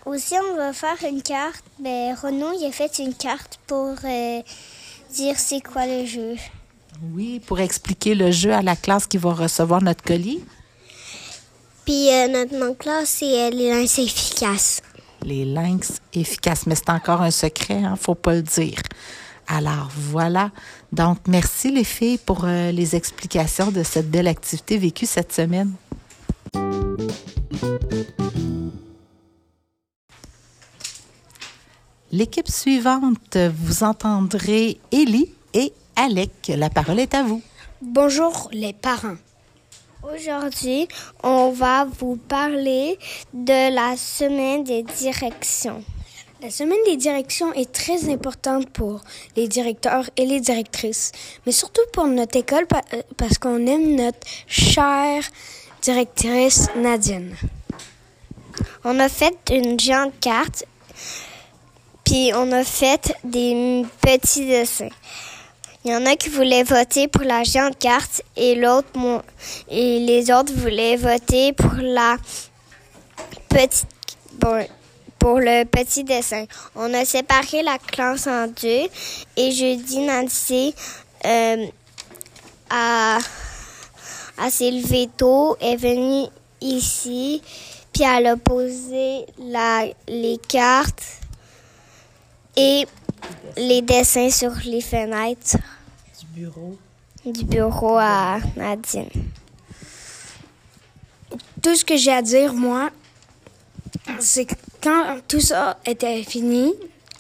aussi 0.06 0.36
on 0.52 0.56
va 0.56 0.72
faire 0.72 0.98
une 1.10 1.22
carte. 1.22 1.64
Ben 1.80 2.16
Renaud 2.16 2.54
il 2.60 2.66
a 2.68 2.72
fait 2.72 3.00
une 3.00 3.14
carte 3.14 3.60
pour 3.68 3.96
euh, 4.04 4.42
dire 5.14 5.36
c'est 5.38 5.62
quoi 5.62 5.86
le 5.86 6.06
jeu. 6.06 6.36
Oui, 7.14 7.40
pour 7.46 7.60
expliquer 7.60 8.16
le 8.16 8.32
jeu 8.32 8.52
à 8.52 8.62
la 8.62 8.76
classe 8.76 9.08
qui 9.08 9.18
va 9.18 9.34
recevoir 9.34 9.82
notre 9.82 10.04
colis. 10.04 10.44
Puis 11.86 12.10
euh, 12.10 12.28
notre 12.28 12.58
nom 12.58 12.70
de 12.70 12.76
classe 12.76 13.10
c'est 13.10 13.42
euh, 13.42 13.50
les 13.50 13.70
lynx 13.70 14.00
efficaces. 14.00 14.82
Les 15.22 15.46
lynx 15.46 16.02
efficaces. 16.14 16.66
Mais 16.66 16.76
c'est 16.76 16.90
encore 16.90 17.22
un 17.22 17.32
secret, 17.32 17.84
hein? 17.84 17.96
faut 18.00 18.16
pas 18.16 18.34
le 18.34 18.42
dire. 18.42 18.80
Alors, 19.48 19.90
voilà. 19.96 20.52
Donc, 20.92 21.20
merci 21.28 21.70
les 21.70 21.84
filles 21.84 22.18
pour 22.18 22.46
euh, 22.46 22.72
les 22.72 22.96
explications 22.96 23.72
de 23.72 23.84
cette 23.84 24.10
belle 24.10 24.28
activité 24.28 24.78
vécue 24.78 25.06
cette 25.06 25.34
semaine. 25.34 25.74
L'équipe 32.14 32.48
suivante, 32.48 33.38
vous 33.38 33.82
entendrez 33.82 34.78
Élie 34.92 35.34
et 35.56 35.74
Alec. 35.96 36.52
La 36.56 36.70
parole 36.70 37.00
est 37.00 37.16
à 37.16 37.24
vous. 37.24 37.42
Bonjour 37.82 38.50
les 38.52 38.72
parents. 38.72 39.16
Aujourd'hui, 40.04 40.88
on 41.24 41.50
va 41.50 41.86
vous 41.86 42.18
parler 42.18 43.00
de 43.34 43.74
la 43.74 43.98
semaine 43.98 44.64
des 44.64 44.84
directions. 44.84 45.84
La 46.40 46.52
semaine 46.52 46.78
des 46.86 46.98
directions 46.98 47.52
est 47.54 47.72
très 47.72 48.08
importante 48.12 48.70
pour 48.70 49.02
les 49.36 49.48
directeurs 49.48 50.08
et 50.16 50.28
les 50.28 50.40
directrices, 50.40 51.14
mais 51.48 51.52
surtout 51.52 51.82
pour 51.94 52.06
notre 52.06 52.38
école 52.38 52.68
euh, 52.94 53.02
parce 53.18 53.40
qu'on 53.40 53.66
aime 53.66 53.96
notre 53.96 54.20
chère 54.46 55.24
directrice 55.82 56.68
Nadine. 56.76 57.36
On 58.84 59.00
a 59.00 59.10
fait 59.10 59.36
une 59.50 59.80
géante 59.80 60.14
carte, 60.20 60.68
on 62.36 62.52
a 62.52 62.64
fait 62.64 63.16
des 63.24 63.84
petits 64.02 64.46
dessins. 64.46 64.90
Il 65.84 65.92
y 65.92 65.96
en 65.96 66.06
a 66.06 66.16
qui 66.16 66.30
voulaient 66.30 66.64
voter 66.64 67.08
pour 67.08 67.24
la 67.24 67.44
géante 67.44 67.78
carte 67.78 68.22
et 68.38 68.56
l'autre 68.56 68.88
et 69.70 70.00
les 70.00 70.32
autres 70.32 70.54
voulaient 70.54 70.96
voter 70.96 71.54
pour 71.54 71.74
la 71.82 72.18
petite 73.50 73.88
bon, 74.34 74.66
pour 75.18 75.40
le 75.40 75.66
petit 75.66 76.04
dessin. 76.04 76.46
On 76.76 76.94
a 76.94 77.04
séparé 77.04 77.64
la 77.64 77.80
classe 77.80 78.28
en 78.28 78.48
deux 78.48 78.88
et 79.36 79.52
jeudi 79.52 80.00
Nancy 80.00 80.74
euh, 81.26 81.66
a 82.70 83.18
à 84.38 84.50
s'est 84.50 84.72
levée 84.72 85.10
tôt, 85.16 85.58
est 85.60 85.76
venue 85.76 86.28
ici, 86.62 87.42
puis 87.92 88.04
elle 88.04 88.28
a 88.28 88.38
posé 88.38 89.26
les 90.08 90.40
cartes 90.48 91.23
et 92.56 92.86
les 93.58 93.82
dessins 93.82 94.30
sur 94.30 94.52
les 94.66 94.82
fenêtres 94.82 95.58
Du 96.20 96.26
bureau. 96.42 96.78
du 97.26 97.44
bureau 97.46 97.98
à 97.98 98.38
Nadine. 98.56 99.10
Tout 101.62 101.76
ce 101.76 101.86
que 101.86 101.96
j'ai 101.98 102.12
à 102.12 102.22
dire, 102.22 102.54
moi, 102.54 102.90
c'est 104.20 104.46
que 104.46 104.56
quand 104.82 105.18
tout 105.28 105.40
ça 105.40 105.80
était 105.86 106.22
fini, 106.24 106.74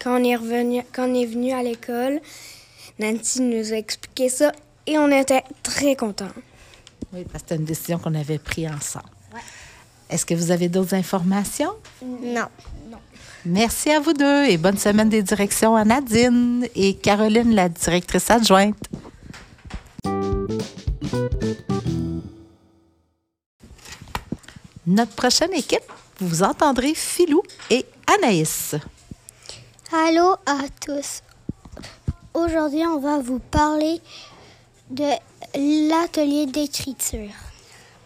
quand 0.03 0.19
on 0.19 0.23
est 0.23 0.35
revenu, 0.35 0.83
quand 0.91 1.09
on 1.09 1.13
est 1.13 1.25
venu 1.25 1.51
à 1.53 1.63
l'école, 1.63 2.19
Nancy 2.99 3.41
nous 3.41 3.71
a 3.73 3.77
expliqué 3.77 4.27
ça 4.29 4.51
et 4.85 4.97
on 4.97 5.09
était 5.09 5.43
très 5.63 5.95
contents. 5.95 6.27
Oui, 7.13 7.23
parce 7.23 7.43
que 7.43 7.49
c'était 7.49 7.55
une 7.55 7.65
décision 7.65 7.99
qu'on 7.99 8.13
avait 8.15 8.37
prise 8.39 8.67
ensemble. 8.67 9.05
Est-ce 10.09 10.25
que 10.25 10.33
vous 10.33 10.51
avez 10.51 10.67
d'autres 10.67 10.93
informations? 10.93 11.71
Non. 12.03 12.47
Merci 13.45 13.91
à 13.91 13.99
vous 13.99 14.13
deux 14.13 14.45
et 14.45 14.57
bonne 14.57 14.77
semaine 14.77 15.09
des 15.09 15.21
directions 15.21 15.75
à 15.75 15.83
Nadine 15.83 16.65
et 16.75 16.95
Caroline, 16.95 17.53
la 17.53 17.67
directrice 17.67 18.31
adjointe. 18.31 18.77
Notre 24.87 25.11
prochaine 25.15 25.51
équipe, 25.53 25.83
vous 26.21 26.41
entendrez 26.41 26.93
Philou 26.93 27.43
et 27.69 27.85
Anaïs. 28.17 28.75
Allô 29.91 30.35
à 30.45 30.59
tous. 30.85 31.21
Aujourd'hui, 32.33 32.85
on 32.87 32.99
va 32.99 33.19
vous 33.19 33.39
parler 33.39 33.99
de 34.89 35.09
l'atelier 35.89 36.45
d'écriture. 36.45 37.31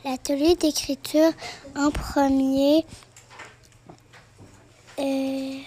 L'atelier 0.03 0.55
d'écriture, 0.55 1.31
en 1.75 1.91
premier, 1.91 2.85
euh, 4.99 5.59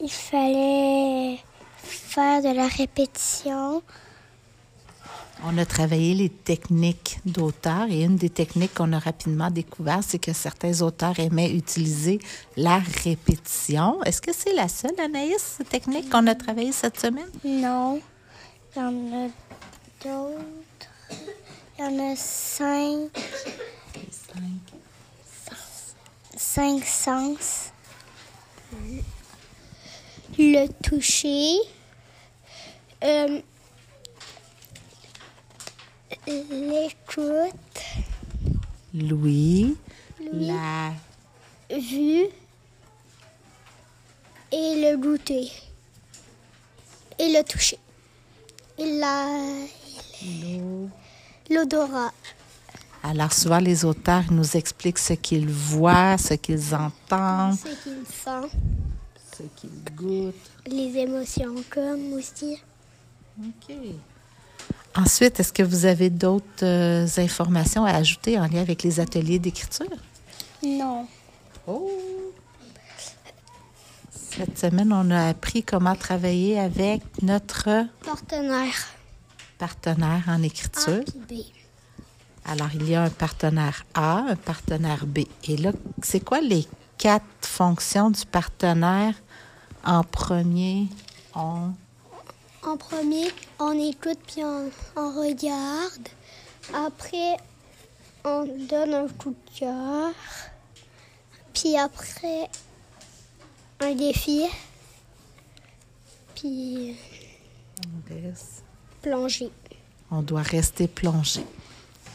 il 0.00 0.10
fallait 0.10 1.38
faire 1.82 2.42
de 2.42 2.54
la 2.54 2.66
répétition. 2.66 3.82
On 5.44 5.56
a 5.56 5.64
travaillé 5.64 6.14
les 6.14 6.30
techniques 6.30 7.20
d'auteur 7.24 7.86
et 7.90 8.02
une 8.02 8.16
des 8.16 8.28
techniques 8.28 8.74
qu'on 8.74 8.92
a 8.92 8.98
rapidement 8.98 9.50
découvert, 9.50 10.00
c'est 10.02 10.18
que 10.18 10.32
certains 10.32 10.82
auteurs 10.82 11.18
aimaient 11.20 11.52
utiliser 11.52 12.18
la 12.56 12.78
répétition. 13.04 14.02
Est-ce 14.02 14.20
que 14.20 14.32
c'est 14.32 14.54
la 14.54 14.66
seule, 14.66 14.98
Anaïs, 14.98 15.58
technique 15.70 16.10
qu'on 16.10 16.26
a 16.26 16.34
travaillée 16.34 16.72
cette 16.72 16.98
semaine? 16.98 17.30
Non, 17.44 18.00
il 18.74 18.78
y 18.78 18.82
en 18.82 19.26
a 19.26 19.28
d'autres. 20.02 20.88
Il 21.78 21.84
y 21.84 21.86
en 21.86 22.12
a 22.12 22.16
cinq, 22.16 23.10
cinq 24.10 24.67
sens. 26.84 27.70
Le 30.38 30.66
toucher. 30.82 31.56
euh, 33.04 33.40
L'écoute. 36.26 37.54
Louis, 38.94 39.76
la 40.32 40.92
vue. 41.70 42.26
Et 44.50 44.80
le 44.80 44.96
goûter. 44.96 45.50
Et 47.18 47.32
le 47.32 47.42
toucher. 47.44 47.78
Et 48.78 48.98
la 48.98 49.26
l'odorat 51.50 52.12
Alors, 53.02 53.32
souvent, 53.32 53.58
les 53.58 53.84
auteurs 53.84 54.24
nous 54.30 54.56
expliquent 54.56 54.98
ce 54.98 55.12
qu'ils 55.14 55.48
voient, 55.48 56.18
ce 56.18 56.34
qu'ils 56.34 56.74
entendent, 56.74 57.56
ce 57.56 57.82
qu'il 57.82 58.04
sent 58.06 58.56
ce 59.38 59.42
qu'ils 59.60 59.94
goûtent. 59.94 60.34
les 60.66 60.98
émotions 60.98 61.54
comme 61.70 62.12
aussi 62.14 62.58
OK. 63.40 63.74
Ensuite, 64.96 65.38
est-ce 65.38 65.52
que 65.52 65.62
vous 65.62 65.86
avez 65.86 66.10
d'autres 66.10 66.64
euh, 66.64 67.06
informations 67.18 67.84
à 67.84 67.92
ajouter 67.92 68.38
en 68.38 68.48
lien 68.48 68.60
avec 68.60 68.82
les 68.82 68.98
ateliers 69.00 69.38
d'écriture? 69.38 69.86
non 70.62 71.06
Oh! 71.66 71.90
Cette 74.10 74.58
semaine, 74.58 74.92
on 74.92 75.10
a 75.10 75.28
appris 75.28 75.62
comment 75.62 75.94
travailler 75.94 76.58
avec 76.58 77.02
notre 77.22 77.86
partenaire 78.04 78.88
partenaire 79.58 80.22
en 80.28 80.42
écriture. 80.42 81.02
B 81.28 81.57
Alors, 82.48 82.70
il 82.74 82.88
y 82.88 82.94
a 82.94 83.02
un 83.02 83.10
partenaire 83.10 83.84
A, 83.92 84.24
un 84.30 84.36
partenaire 84.36 85.04
B. 85.04 85.18
Et 85.44 85.58
là, 85.58 85.72
c'est 86.02 86.24
quoi 86.24 86.40
les 86.40 86.66
quatre 86.96 87.24
fonctions 87.42 88.10
du 88.10 88.24
partenaire 88.24 89.14
en 89.84 90.02
premier? 90.02 90.88
On... 91.34 91.72
en 92.62 92.76
premier 92.78 93.28
on 93.60 93.72
écoute 93.72 94.18
puis 94.26 94.42
on, 94.42 94.70
on 94.96 95.20
regarde 95.20 96.08
après 96.74 97.36
on 98.24 98.44
donne 98.68 98.94
un 98.94 99.08
coup 99.08 99.30
de 99.30 99.58
cœur 99.58 100.12
puis 101.54 101.76
après 101.76 102.48
un 103.80 103.94
défi 103.94 104.46
puis 106.34 106.96
plonger 109.02 109.52
On 110.10 110.22
doit 110.22 110.42
rester 110.42 110.88
plongé. 110.88 111.44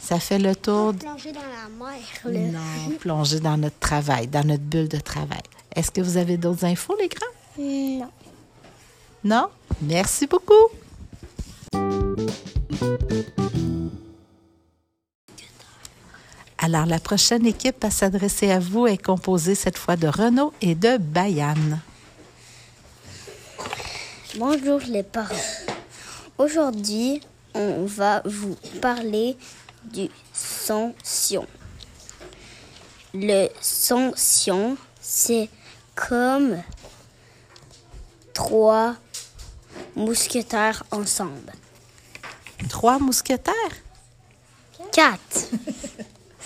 Ça 0.03 0.19
fait 0.19 0.37
le 0.37 0.53
tour 0.53 0.91
de... 0.91 0.99
plonger 0.99 1.31
dans 1.31 1.39
la 1.39 1.69
mer 1.69 1.95
là. 2.25 2.39
Non, 2.51 2.97
plonger 2.99 3.39
dans 3.39 3.55
notre 3.55 3.79
travail, 3.79 4.27
dans 4.27 4.45
notre 4.45 4.63
bulle 4.63 4.89
de 4.89 4.99
travail. 4.99 5.41
Est-ce 5.73 5.91
que 5.91 6.01
vous 6.01 6.17
avez 6.17 6.35
d'autres 6.35 6.65
infos, 6.65 6.93
les 6.99 7.07
grands? 7.07 7.25
non 7.57 8.09
Non? 9.23 9.47
Merci 9.81 10.27
beaucoup. 10.27 10.53
Alors, 16.57 16.85
la 16.85 16.99
prochaine 16.99 17.45
équipe 17.45 17.81
à 17.85 17.89
s'adresser 17.89 18.51
à 18.51 18.59
vous 18.59 18.87
est 18.87 19.01
composée 19.01 19.55
cette 19.55 19.77
fois 19.77 19.95
de 19.95 20.07
Renaud 20.07 20.51
et 20.61 20.75
de 20.75 20.97
Bayane. 20.97 21.79
Bonjour 24.37 24.81
les 24.89 25.03
parents. 25.03 25.33
Aujourd'hui, 26.37 27.21
on 27.53 27.85
va 27.85 28.21
vous 28.25 28.57
parler 28.81 29.37
du 29.85 30.09
son-sion. 30.33 31.47
Le 33.13 33.47
son-sion, 33.61 34.77
c'est 34.99 35.49
comme 35.95 36.61
trois 38.33 38.95
mousquetaires 39.95 40.83
ensemble. 40.91 41.53
Trois 42.69 42.97
mousquetaires? 42.99 43.53
Quatre. 44.91 45.49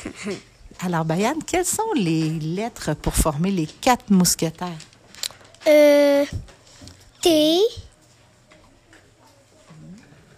Alors, 0.79 1.05
Bayane, 1.05 1.43
quelles 1.43 1.65
sont 1.65 1.93
les 1.95 2.29
lettres 2.29 2.93
pour 2.95 3.15
former 3.15 3.51
les 3.51 3.65
quatre 3.65 4.09
mousquetaires? 4.11 4.77
Euh, 5.67 6.25
T 7.21 7.59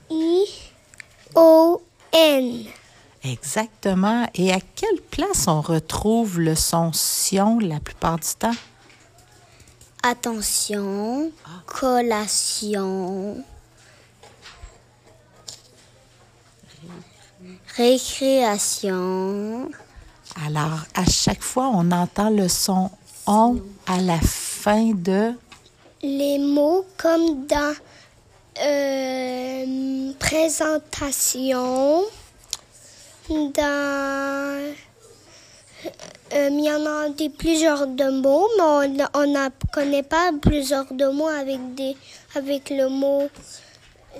I 0.09 0.45
O 1.35 1.81
N 2.11 2.65
Exactement. 3.23 4.27
Et 4.35 4.51
à 4.51 4.59
quelle 4.59 5.01
place 5.11 5.47
on 5.47 5.61
retrouve 5.61 6.39
le 6.39 6.55
son 6.55 6.93
sion 6.93 7.59
la 7.59 7.79
plupart 7.79 8.19
du 8.19 8.27
temps? 8.37 8.55
Attention, 10.01 11.31
collation, 11.65 13.43
récréation, 17.75 19.69
Alors, 20.45 20.79
à 20.95 21.05
chaque 21.05 21.41
fois, 21.41 21.69
on 21.73 21.91
entend 21.91 22.29
le 22.29 22.47
son 22.47 22.89
on 23.27 23.61
à 23.85 23.99
la 24.01 24.19
fin 24.19 24.91
de. 24.93 25.33
les 26.01 26.39
mots 26.39 26.85
comme 26.97 27.45
dans 27.45 27.75
euh, 28.63 30.11
présentation, 30.17 32.03
dans... 33.29 34.73
euh, 36.33 36.49
il 36.51 36.63
y 36.63 36.71
en 36.71 36.85
a 36.85 37.09
des 37.09 37.29
plusieurs 37.29 37.87
de 37.87 38.09
mots, 38.21 38.47
mais 38.57 39.03
on 39.13 39.25
ne 39.27 39.49
connaît 39.71 40.03
pas 40.03 40.31
plusieurs 40.41 40.91
de 40.93 41.05
mots 41.07 41.27
avec, 41.27 41.75
des, 41.75 41.95
avec 42.35 42.69
le 42.69 42.89
mot 42.89 43.29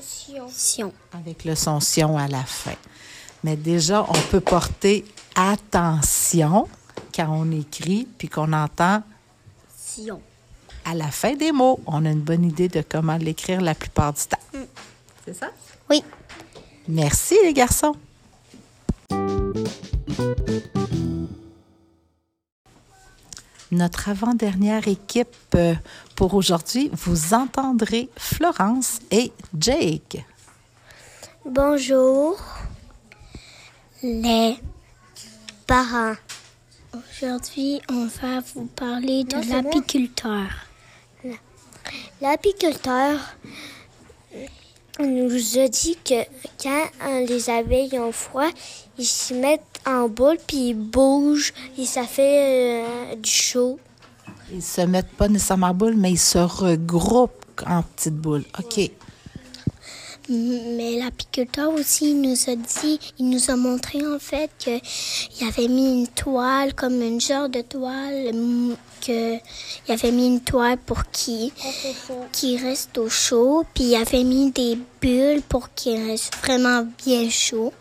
sion. 0.02 0.48
sion. 0.50 0.93
avec 1.13 1.43
le 1.45 1.56
son 1.56 1.80
sion 1.80 2.17
à 2.17 2.28
la 2.28 2.43
fin. 2.43 2.76
Mais 3.43 3.56
déjà, 3.56 4.06
on 4.08 4.22
peut 4.32 4.39
porter 4.41 5.06
attention 5.36 6.67
quand 7.15 7.28
on 7.30 7.52
écrit 7.52 8.08
puis 8.17 8.28
qu'on 8.30 8.52
entend 8.54 9.02
Sion. 9.78 10.22
à 10.86 10.93
la 10.93 11.08
fin 11.08 11.34
des 11.34 11.52
mots. 11.52 11.80
On 11.86 12.06
a 12.06 12.10
une 12.10 12.22
bonne 12.22 12.43
idée 12.43 12.67
de 12.67 12.84
comment 12.88 13.17
l'écrire 13.17 13.62
la 13.62 13.76
plupart 13.76 14.13
du 14.13 14.22
temps. 14.22 14.60
C'est 15.26 15.34
ça? 15.34 15.48
Oui. 15.89 16.04
Merci, 16.88 17.38
les 17.43 17.54
garçons. 17.54 17.95
Notre 23.71 24.09
avant-dernière 24.09 24.88
équipe 24.88 25.35
euh, 25.53 25.75
pour 26.15 26.33
aujourd'hui, 26.33 26.89
vous 26.91 27.33
entendrez 27.33 28.09
Florence 28.17 28.99
et 29.12 29.31
Jake. 29.57 30.25
Bonjour, 31.45 32.38
les 34.01 34.57
parents. 35.67 36.15
Aujourd'hui, 36.93 37.79
on 37.89 38.07
va 38.07 38.39
vous 38.53 38.65
parler 38.65 39.23
de 39.23 39.49
l'apiculteur. 39.51 40.47
L'apiculteur 42.21 43.19
nous 44.99 45.57
a 45.57 45.67
dit 45.67 45.97
que 46.03 46.23
quand 46.62 46.85
les 47.27 47.49
abeilles 47.49 47.97
ont 47.99 48.12
froid, 48.12 48.49
ils 48.97 49.05
se 49.05 49.33
mettent 49.33 49.62
en 49.85 50.09
boule 50.09 50.38
puis 50.45 50.69
ils 50.69 50.73
bougent 50.73 51.53
et 51.77 51.85
ça 51.85 52.03
fait 52.03 52.83
euh, 52.83 53.15
du 53.15 53.29
chaud. 53.29 53.79
Ils 54.51 54.63
se 54.63 54.81
mettent 54.81 55.12
pas 55.12 55.27
nécessairement 55.27 55.67
en 55.67 55.73
boule, 55.73 55.95
mais 55.95 56.12
ils 56.12 56.17
se 56.17 56.39
regroupent 56.39 57.45
en 57.65 57.83
petites 57.83 58.15
boules. 58.15 58.43
OK. 58.57 58.91
Mais 60.31 60.99
l'apiculteur 60.99 61.73
aussi 61.73 62.13
nous 62.13 62.37
a 62.49 62.55
dit, 62.55 62.99
il 63.17 63.29
nous 63.29 63.49
a 63.49 63.55
montré 63.55 64.05
en 64.05 64.19
fait 64.19 64.51
qu'il 64.59 65.47
avait 65.47 65.67
mis 65.67 66.01
une 66.01 66.07
toile, 66.07 66.75
comme 66.75 67.01
une 67.01 67.19
genre 67.19 67.49
de 67.49 67.61
toile, 67.61 68.31
mm, 68.33 68.75
que 69.01 69.37
il 69.87 69.91
avait 69.91 70.11
mis 70.11 70.27
une 70.27 70.41
toile 70.41 70.77
pour 70.77 71.09
qu'il 71.09 71.51
qu'il 72.31 72.61
reste 72.61 72.95
au 72.99 73.09
chaud, 73.09 73.65
puis 73.73 73.85
il 73.85 73.95
avait 73.95 74.23
mis 74.23 74.51
des 74.51 74.77
bulles 75.01 75.41
pour 75.41 75.73
qu'il 75.73 75.99
reste 76.07 76.35
vraiment 76.43 76.85
bien 77.03 77.27
chaud, 77.31 77.73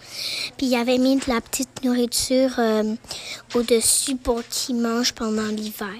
puis 0.56 0.68
il 0.68 0.74
avait 0.74 0.98
mis 0.98 1.16
de 1.16 1.24
la 1.28 1.42
petite 1.42 1.84
nourriture 1.84 2.54
euh, 2.58 2.94
au-dessus 3.54 4.16
pour 4.16 4.40
qu'il 4.48 4.76
mange 4.76 5.12
pendant 5.12 5.48
l'hiver. 5.48 5.98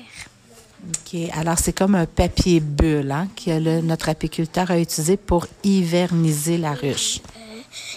OK. 0.89 1.19
Alors, 1.35 1.59
c'est 1.59 1.73
comme 1.73 1.95
un 1.95 2.07
papier 2.07 2.61
bulle 2.61 3.11
hein, 3.11 3.29
que 3.37 3.51
le- 3.51 3.81
notre 3.83 4.09
apiculteur 4.09 4.71
a 4.71 4.79
utilisé 4.79 5.17
pour 5.17 5.47
hiverniser 5.65 6.57
la 6.59 6.73
ruche. 6.73 7.21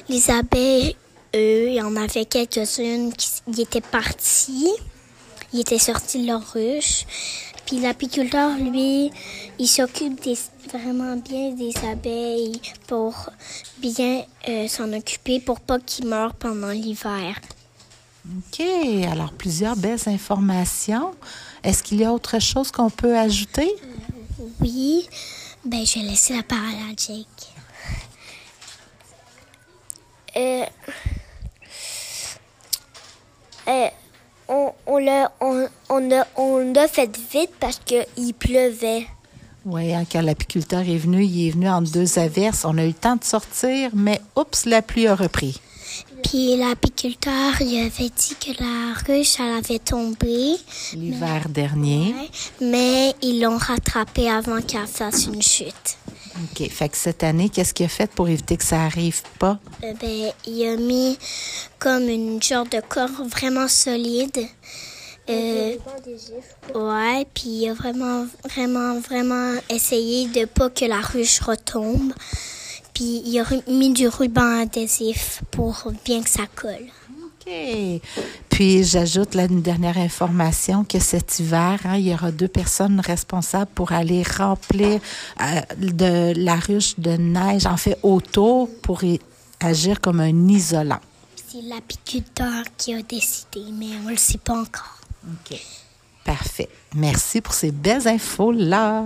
Les 0.10 0.30
abeilles, 0.30 0.96
eux, 1.36 1.70
il 1.70 1.76
y 1.76 1.82
en 1.82 1.96
avait 1.96 2.26
quelques-unes 2.26 3.14
qui 3.14 3.62
étaient 3.62 3.80
partis. 3.82 4.70
Ils 5.54 5.62
étaient 5.62 5.80
sortis 5.80 6.22
de 6.24 6.28
leur 6.28 6.42
ruche. 6.54 7.06
Puis 7.66 7.80
l'apiculteur, 7.80 8.58
lui, 8.58 9.12
il 9.60 9.68
s'occupe 9.68 10.22
des- 10.24 10.38
vraiment 10.74 11.16
bien 11.16 11.52
des 11.52 11.74
abeilles 11.90 12.60
pour 12.88 13.30
bien 13.78 14.24
euh, 14.50 14.68
s'en 14.68 14.92
occuper 14.92 15.40
pour 15.40 15.60
pas 15.62 15.80
qu'ils 15.80 16.08
meurent 16.08 16.34
pendant 16.34 16.72
l'hiver. 16.72 17.40
OK. 18.28 18.66
Alors, 19.10 19.32
plusieurs 19.32 19.76
belles 19.78 20.00
informations. 20.08 21.12
Est-ce 21.64 21.84
qu'il 21.84 22.00
y 22.00 22.06
a 22.06 22.12
autre 22.12 22.40
chose 22.40 22.72
qu'on 22.72 22.90
peut 22.90 23.18
ajouter? 23.18 23.72
Oui, 24.60 25.08
ben 25.64 25.86
je 25.86 26.00
vais 26.00 26.06
laisser 26.06 26.36
la 26.36 26.44
parole 26.44 26.74
à 26.90 26.94
Jake. 26.98 27.28
Euh, 30.36 30.66
euh, 33.68 33.88
on, 34.48 34.72
on 34.88 34.98
l'a 34.98 35.32
on, 35.42 35.68
on 35.90 36.12
a, 36.12 36.26
on 36.38 36.74
l'a 36.74 36.88
fait 36.88 37.16
vite 37.32 37.52
parce 37.60 37.80
qu'il 37.86 38.34
pleuvait. 38.34 39.06
Oui, 39.66 39.94
hein, 39.94 40.06
quand 40.12 40.22
l'apiculteur 40.22 40.80
est 40.82 40.98
venu, 40.98 41.24
il 41.24 41.48
est 41.48 41.52
venu 41.52 41.70
en 41.70 41.82
deux 41.84 42.18
averses. 42.18 42.66
On 42.66 42.78
a 42.80 42.84
eu 42.84 42.88
le 42.88 42.94
temps 42.94 43.18
de 43.18 43.24
sortir, 43.24 43.92
mais 43.94 44.20
oups, 44.36 44.66
la 44.66 44.82
pluie 44.82 45.08
a 45.08 45.16
repris. 45.16 45.62
Puis 46.32 46.56
l'apiculteur, 46.56 47.60
il 47.60 47.78
avait 47.82 48.10
dit 48.10 48.36
que 48.40 48.64
la 48.64 48.94
ruche, 49.06 49.36
elle 49.38 49.58
avait 49.58 49.80
tombé, 49.80 50.56
L'hiver 50.94 51.50
dernier. 51.50 52.16
ouais, 52.18 52.30
mais 52.62 53.14
ils 53.22 53.42
l'ont 53.42 53.58
rattrapée 53.58 54.30
avant 54.30 54.62
qu'elle 54.62 54.88
fasse 54.88 55.26
une 55.26 55.42
chute. 55.42 55.98
OK. 56.38 56.70
Fait 56.70 56.88
que 56.88 56.96
cette 56.96 57.26
année, 57.26 57.50
qu'est-ce 57.50 57.74
qu'il 57.74 57.86
a 57.86 57.90
fait 57.90 58.10
pour 58.10 58.30
éviter 58.30 58.56
que 58.56 58.64
ça 58.64 58.84
arrive 58.84 59.22
pas? 59.40 59.60
Euh, 59.84 59.94
ben, 60.00 60.32
il 60.48 60.68
a 60.70 60.78
mis 60.78 61.18
comme 61.80 62.08
une 62.08 62.42
genre 62.42 62.66
de 62.66 62.80
corps 62.80 63.10
vraiment 63.28 63.68
solide. 63.68 64.48
Euh, 65.30 65.76
ouais, 66.74 67.28
puis 67.34 67.50
il 67.50 67.70
a 67.72 67.74
vraiment, 67.74 68.26
vraiment, 68.50 69.02
vraiment 69.02 69.60
essayé 69.70 70.30
de 70.30 70.46
pas 70.46 70.70
que 70.70 70.86
la 70.86 71.02
ruche 71.02 71.42
retombe. 71.42 72.14
Puis 72.94 73.22
il 73.26 73.40
a 73.40 73.46
mis 73.68 73.94
du 73.94 74.08
ruban 74.08 74.62
adhésif 74.62 75.42
pour 75.52 75.92
bien 76.06 76.22
que 76.22 76.30
ça 76.30 76.44
colle. 76.56 76.92
OK. 77.46 78.02
Puis, 78.50 78.84
j'ajoute 78.84 79.34
là 79.34 79.46
une 79.46 79.62
dernière 79.62 79.98
information 79.98 80.84
que 80.84 81.00
cet 81.00 81.40
hiver, 81.40 81.80
hein, 81.86 81.96
il 81.96 82.08
y 82.08 82.14
aura 82.14 82.32
deux 82.32 82.48
personnes 82.48 83.00
responsables 83.00 83.72
pour 83.74 83.92
aller 83.92 84.24
remplir 84.24 85.00
euh, 85.42 85.62
de 85.78 86.34
la 86.38 86.56
ruche 86.56 87.00
de 87.00 87.12
neige, 87.12 87.66
en 87.66 87.78
fait, 87.78 87.98
autour 88.04 88.70
pour 88.82 89.04
y 89.04 89.20
agir 89.60 90.00
comme 90.02 90.20
un 90.20 90.48
isolant. 90.50 91.00
C'est 91.48 91.62
l'apiculteur 91.64 92.64
qui 92.78 92.94
a 92.94 93.02
décidé, 93.02 93.64
mais 93.74 93.90
on 94.06 94.10
le 94.10 94.18
sait 94.18 94.38
pas 94.38 94.60
encore. 94.60 95.02
OK. 95.26 95.60
Parfait. 96.24 96.70
Merci 96.96 97.42
pour 97.42 97.54
ces 97.54 97.72
belles 97.72 98.08
infos-là. 98.08 99.06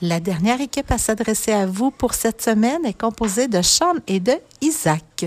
La 0.00 0.20
dernière 0.20 0.60
équipe 0.60 0.90
à 0.92 0.98
s'adresser 0.98 1.52
à 1.52 1.66
vous 1.66 1.90
pour 1.90 2.14
cette 2.14 2.40
semaine 2.40 2.84
est 2.86 2.98
composée 2.98 3.48
de 3.48 3.62
Sean 3.62 3.94
et 4.06 4.20
de 4.20 4.34
Isaac. 4.60 5.26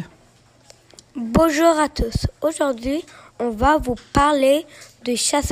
Bonjour 1.14 1.78
à 1.78 1.90
tous. 1.90 2.28
Aujourd'hui, 2.42 3.04
on 3.40 3.50
va 3.50 3.78
vous 3.78 3.96
parler 4.14 4.66
de 5.04 5.14
chasse 5.16 5.52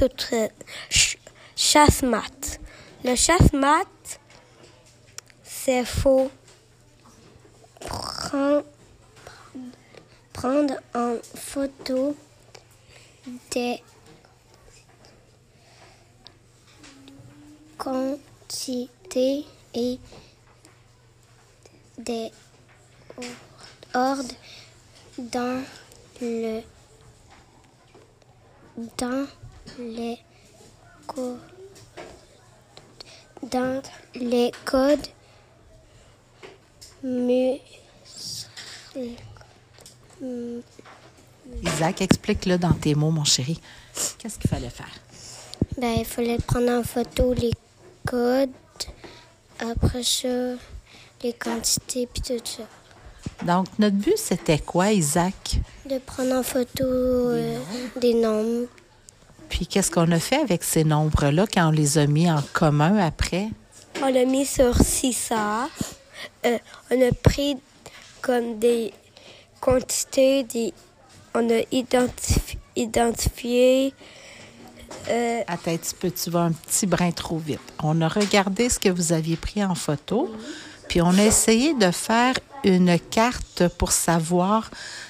chasse-mat. 1.56 2.60
Le 3.04 3.16
chasse-mat, 3.16 3.88
c'est 5.44 5.84
faut 5.84 6.32
Prends- 7.82 8.62
prendre 10.32 10.76
en 10.96 11.16
photo 11.36 12.16
des 13.52 13.82
quantités 17.78 18.90
et 19.16 20.00
des 21.98 22.32
ordres 23.94 24.34
dans 25.18 25.64
le 26.22 26.62
dans 28.98 29.28
les 29.78 30.18
co- 31.08 31.38
dans 33.44 33.82
les 34.16 34.52
codes 34.66 35.08
mu- 37.04 37.60
Isaac, 41.64 42.02
explique-le 42.02 42.58
dans 42.58 42.74
tes 42.74 42.96
mots, 42.96 43.12
mon 43.12 43.24
chéri. 43.24 43.60
Qu'est-ce 44.18 44.38
qu'il 44.40 44.50
fallait 44.50 44.70
faire? 44.70 44.92
Ben, 45.78 45.96
il 46.00 46.06
fallait 46.06 46.38
prendre 46.38 46.70
en 46.72 46.84
photo 46.84 47.34
les 47.34 47.52
codes, 48.08 48.52
après 49.60 50.04
ça, 50.04 50.56
les 51.24 51.34
quantités, 51.34 52.08
puis 52.12 52.22
tout 52.22 52.44
ça. 52.44 52.64
Donc, 53.46 53.68
notre 53.78 53.96
but, 53.96 54.18
c'était 54.18 54.60
quoi, 54.60 54.92
Isaac? 54.92 55.60
De 55.90 55.98
prendre 55.98 56.36
en 56.36 56.44
photo 56.44 56.84
euh, 56.84 57.60
des 58.00 58.14
nombres. 58.14 58.68
Puis, 59.50 59.66
qu'est-ce 59.68 59.92
qu'on 59.92 60.12
a 60.12 60.20
fait 60.20 60.38
avec 60.38 60.64
ces 60.64 60.84
nombres-là 60.84 61.46
quand 61.52 61.68
on 61.68 61.72
les 61.72 61.98
a 61.98 62.08
mis 62.08 62.30
en 62.30 62.42
commun 62.54 62.98
après? 62.98 63.50
On 64.02 64.08
l'a 64.08 64.26
mis 64.26 64.46
sur 64.46 64.76
CISA. 64.78 65.68
Euh, 66.46 66.58
on 66.92 67.02
a 67.02 67.12
pris 67.12 67.58
comme 68.22 68.60
des 68.60 68.94
quantités, 69.60 70.44
des, 70.44 70.74
on 71.34 71.50
a 71.50 71.62
identifi- 71.72 72.58
identifié. 72.76 73.94
Euh, 75.10 75.42
Attends 75.48 75.72
un 75.72 75.78
petit 75.78 75.96
peu, 76.00 76.12
tu 76.12 76.30
vas 76.30 76.42
un 76.42 76.52
petit 76.52 76.86
brin 76.86 77.12
trop 77.12 77.38
vite. 77.38 77.60
On 77.84 78.02
a 78.02 78.08
regardé 78.08 78.70
ce 78.70 78.80
que 78.80 78.90
vous 78.90 79.12
aviez 79.14 79.36
pris 79.36 79.64
en 79.64 79.76
photo, 79.76 80.34
puis 80.88 81.02
on 81.02 81.18
a 81.18 81.24
essayé 81.24 81.74
de 81.74 81.92
faire 81.92 82.36
une 82.64 83.00
carte 83.00 83.68
pour 83.78 83.92
savoir 83.92 84.70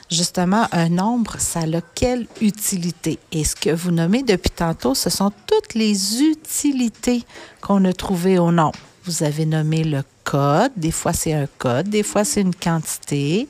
justement 0.09 0.67
un 0.71 0.89
nombre, 0.89 1.35
ça 1.39 1.61
a 1.61 1.81
quelle 1.95 2.27
utilité. 2.41 3.19
Et 3.31 3.43
ce 3.43 3.55
que 3.55 3.69
vous 3.69 3.91
nommez 3.91 4.23
depuis 4.23 4.51
tantôt, 4.51 4.95
ce 4.95 5.09
sont 5.09 5.31
toutes 5.47 5.73
les 5.73 6.21
utilités 6.21 7.23
qu'on 7.61 7.83
a 7.85 7.93
trouvées 7.93 8.39
au 8.39 8.51
nombre. 8.51 8.77
Vous 9.05 9.23
avez 9.23 9.45
nommé 9.45 9.83
le 9.83 10.03
code, 10.23 10.71
des 10.75 10.91
fois 10.91 11.13
c'est 11.13 11.33
un 11.33 11.47
code, 11.57 11.89
des 11.89 12.03
fois 12.03 12.23
c'est 12.23 12.41
une 12.41 12.53
quantité, 12.53 13.47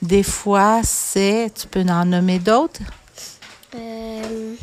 des 0.00 0.22
fois 0.22 0.80
c'est, 0.82 1.52
tu 1.54 1.66
peux 1.66 1.82
en 1.82 2.06
nommer 2.06 2.38
d'autres? 2.38 2.80
Euh, 3.74 4.54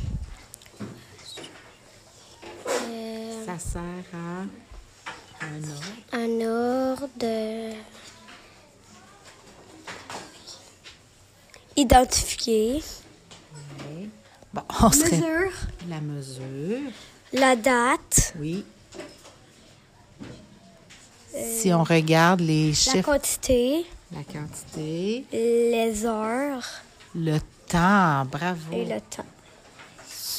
euh, 2.68 3.46
Ça 3.46 3.51
sert 3.62 3.82
à 4.14 5.46
un 5.46 5.64
ordre. 5.64 5.94
un 6.14 6.42
ordre 6.42 7.10
de... 7.18 7.74
identifié. 11.76 12.84
Bon, 14.54 14.62
on 14.82 14.92
serait 14.92 15.50
la 15.88 16.02
mesure. 16.02 16.92
La 17.34 17.56
date, 17.56 18.34
Oui. 18.40 18.66
si 21.34 21.72
on 21.74 21.84
regarde 21.84 22.42
les 22.42 22.70
La 22.70 22.74
chiffres, 22.76 23.04
quantité, 23.14 23.86
la 24.12 24.24
quantité, 24.24 25.26
les 25.32 26.06
heures 26.06 26.68
le 27.16 27.38
temps, 27.70 28.26
bravo. 28.26 28.74
et 28.74 28.84
le 28.86 29.00
temps. 29.00 29.26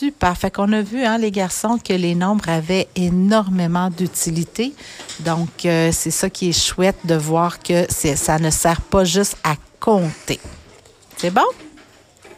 Super. 0.02 0.36
Fait 0.36 0.50
qu'on 0.50 0.72
a 0.72 0.82
vu, 0.82 1.04
hein, 1.04 1.16
les 1.16 1.30
garçons, 1.30 1.78
que 1.78 1.92
les 1.92 2.16
nombres 2.16 2.48
avaient 2.48 2.88
énormément 2.96 3.88
d'utilité. 3.88 4.72
Donc, 5.20 5.64
euh, 5.64 5.90
c'est 5.92 6.10
ça 6.10 6.28
qui 6.28 6.48
est 6.48 6.60
chouette 6.60 6.96
de 7.04 7.14
voir 7.14 7.60
que 7.60 7.86
ça 7.88 8.40
ne 8.40 8.50
sert 8.50 8.80
pas 8.80 9.04
juste 9.04 9.36
à 9.44 9.54
compter. 9.78 10.40
C'est 11.18 11.30
bon? 11.30 11.46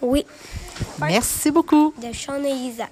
Oui, 0.03 0.27
Merci 1.01 1.51
beaucoup. 1.51 1.95
de 2.03 2.15
Sean 2.15 2.45
et 2.45 2.51
Isa. 2.51 2.85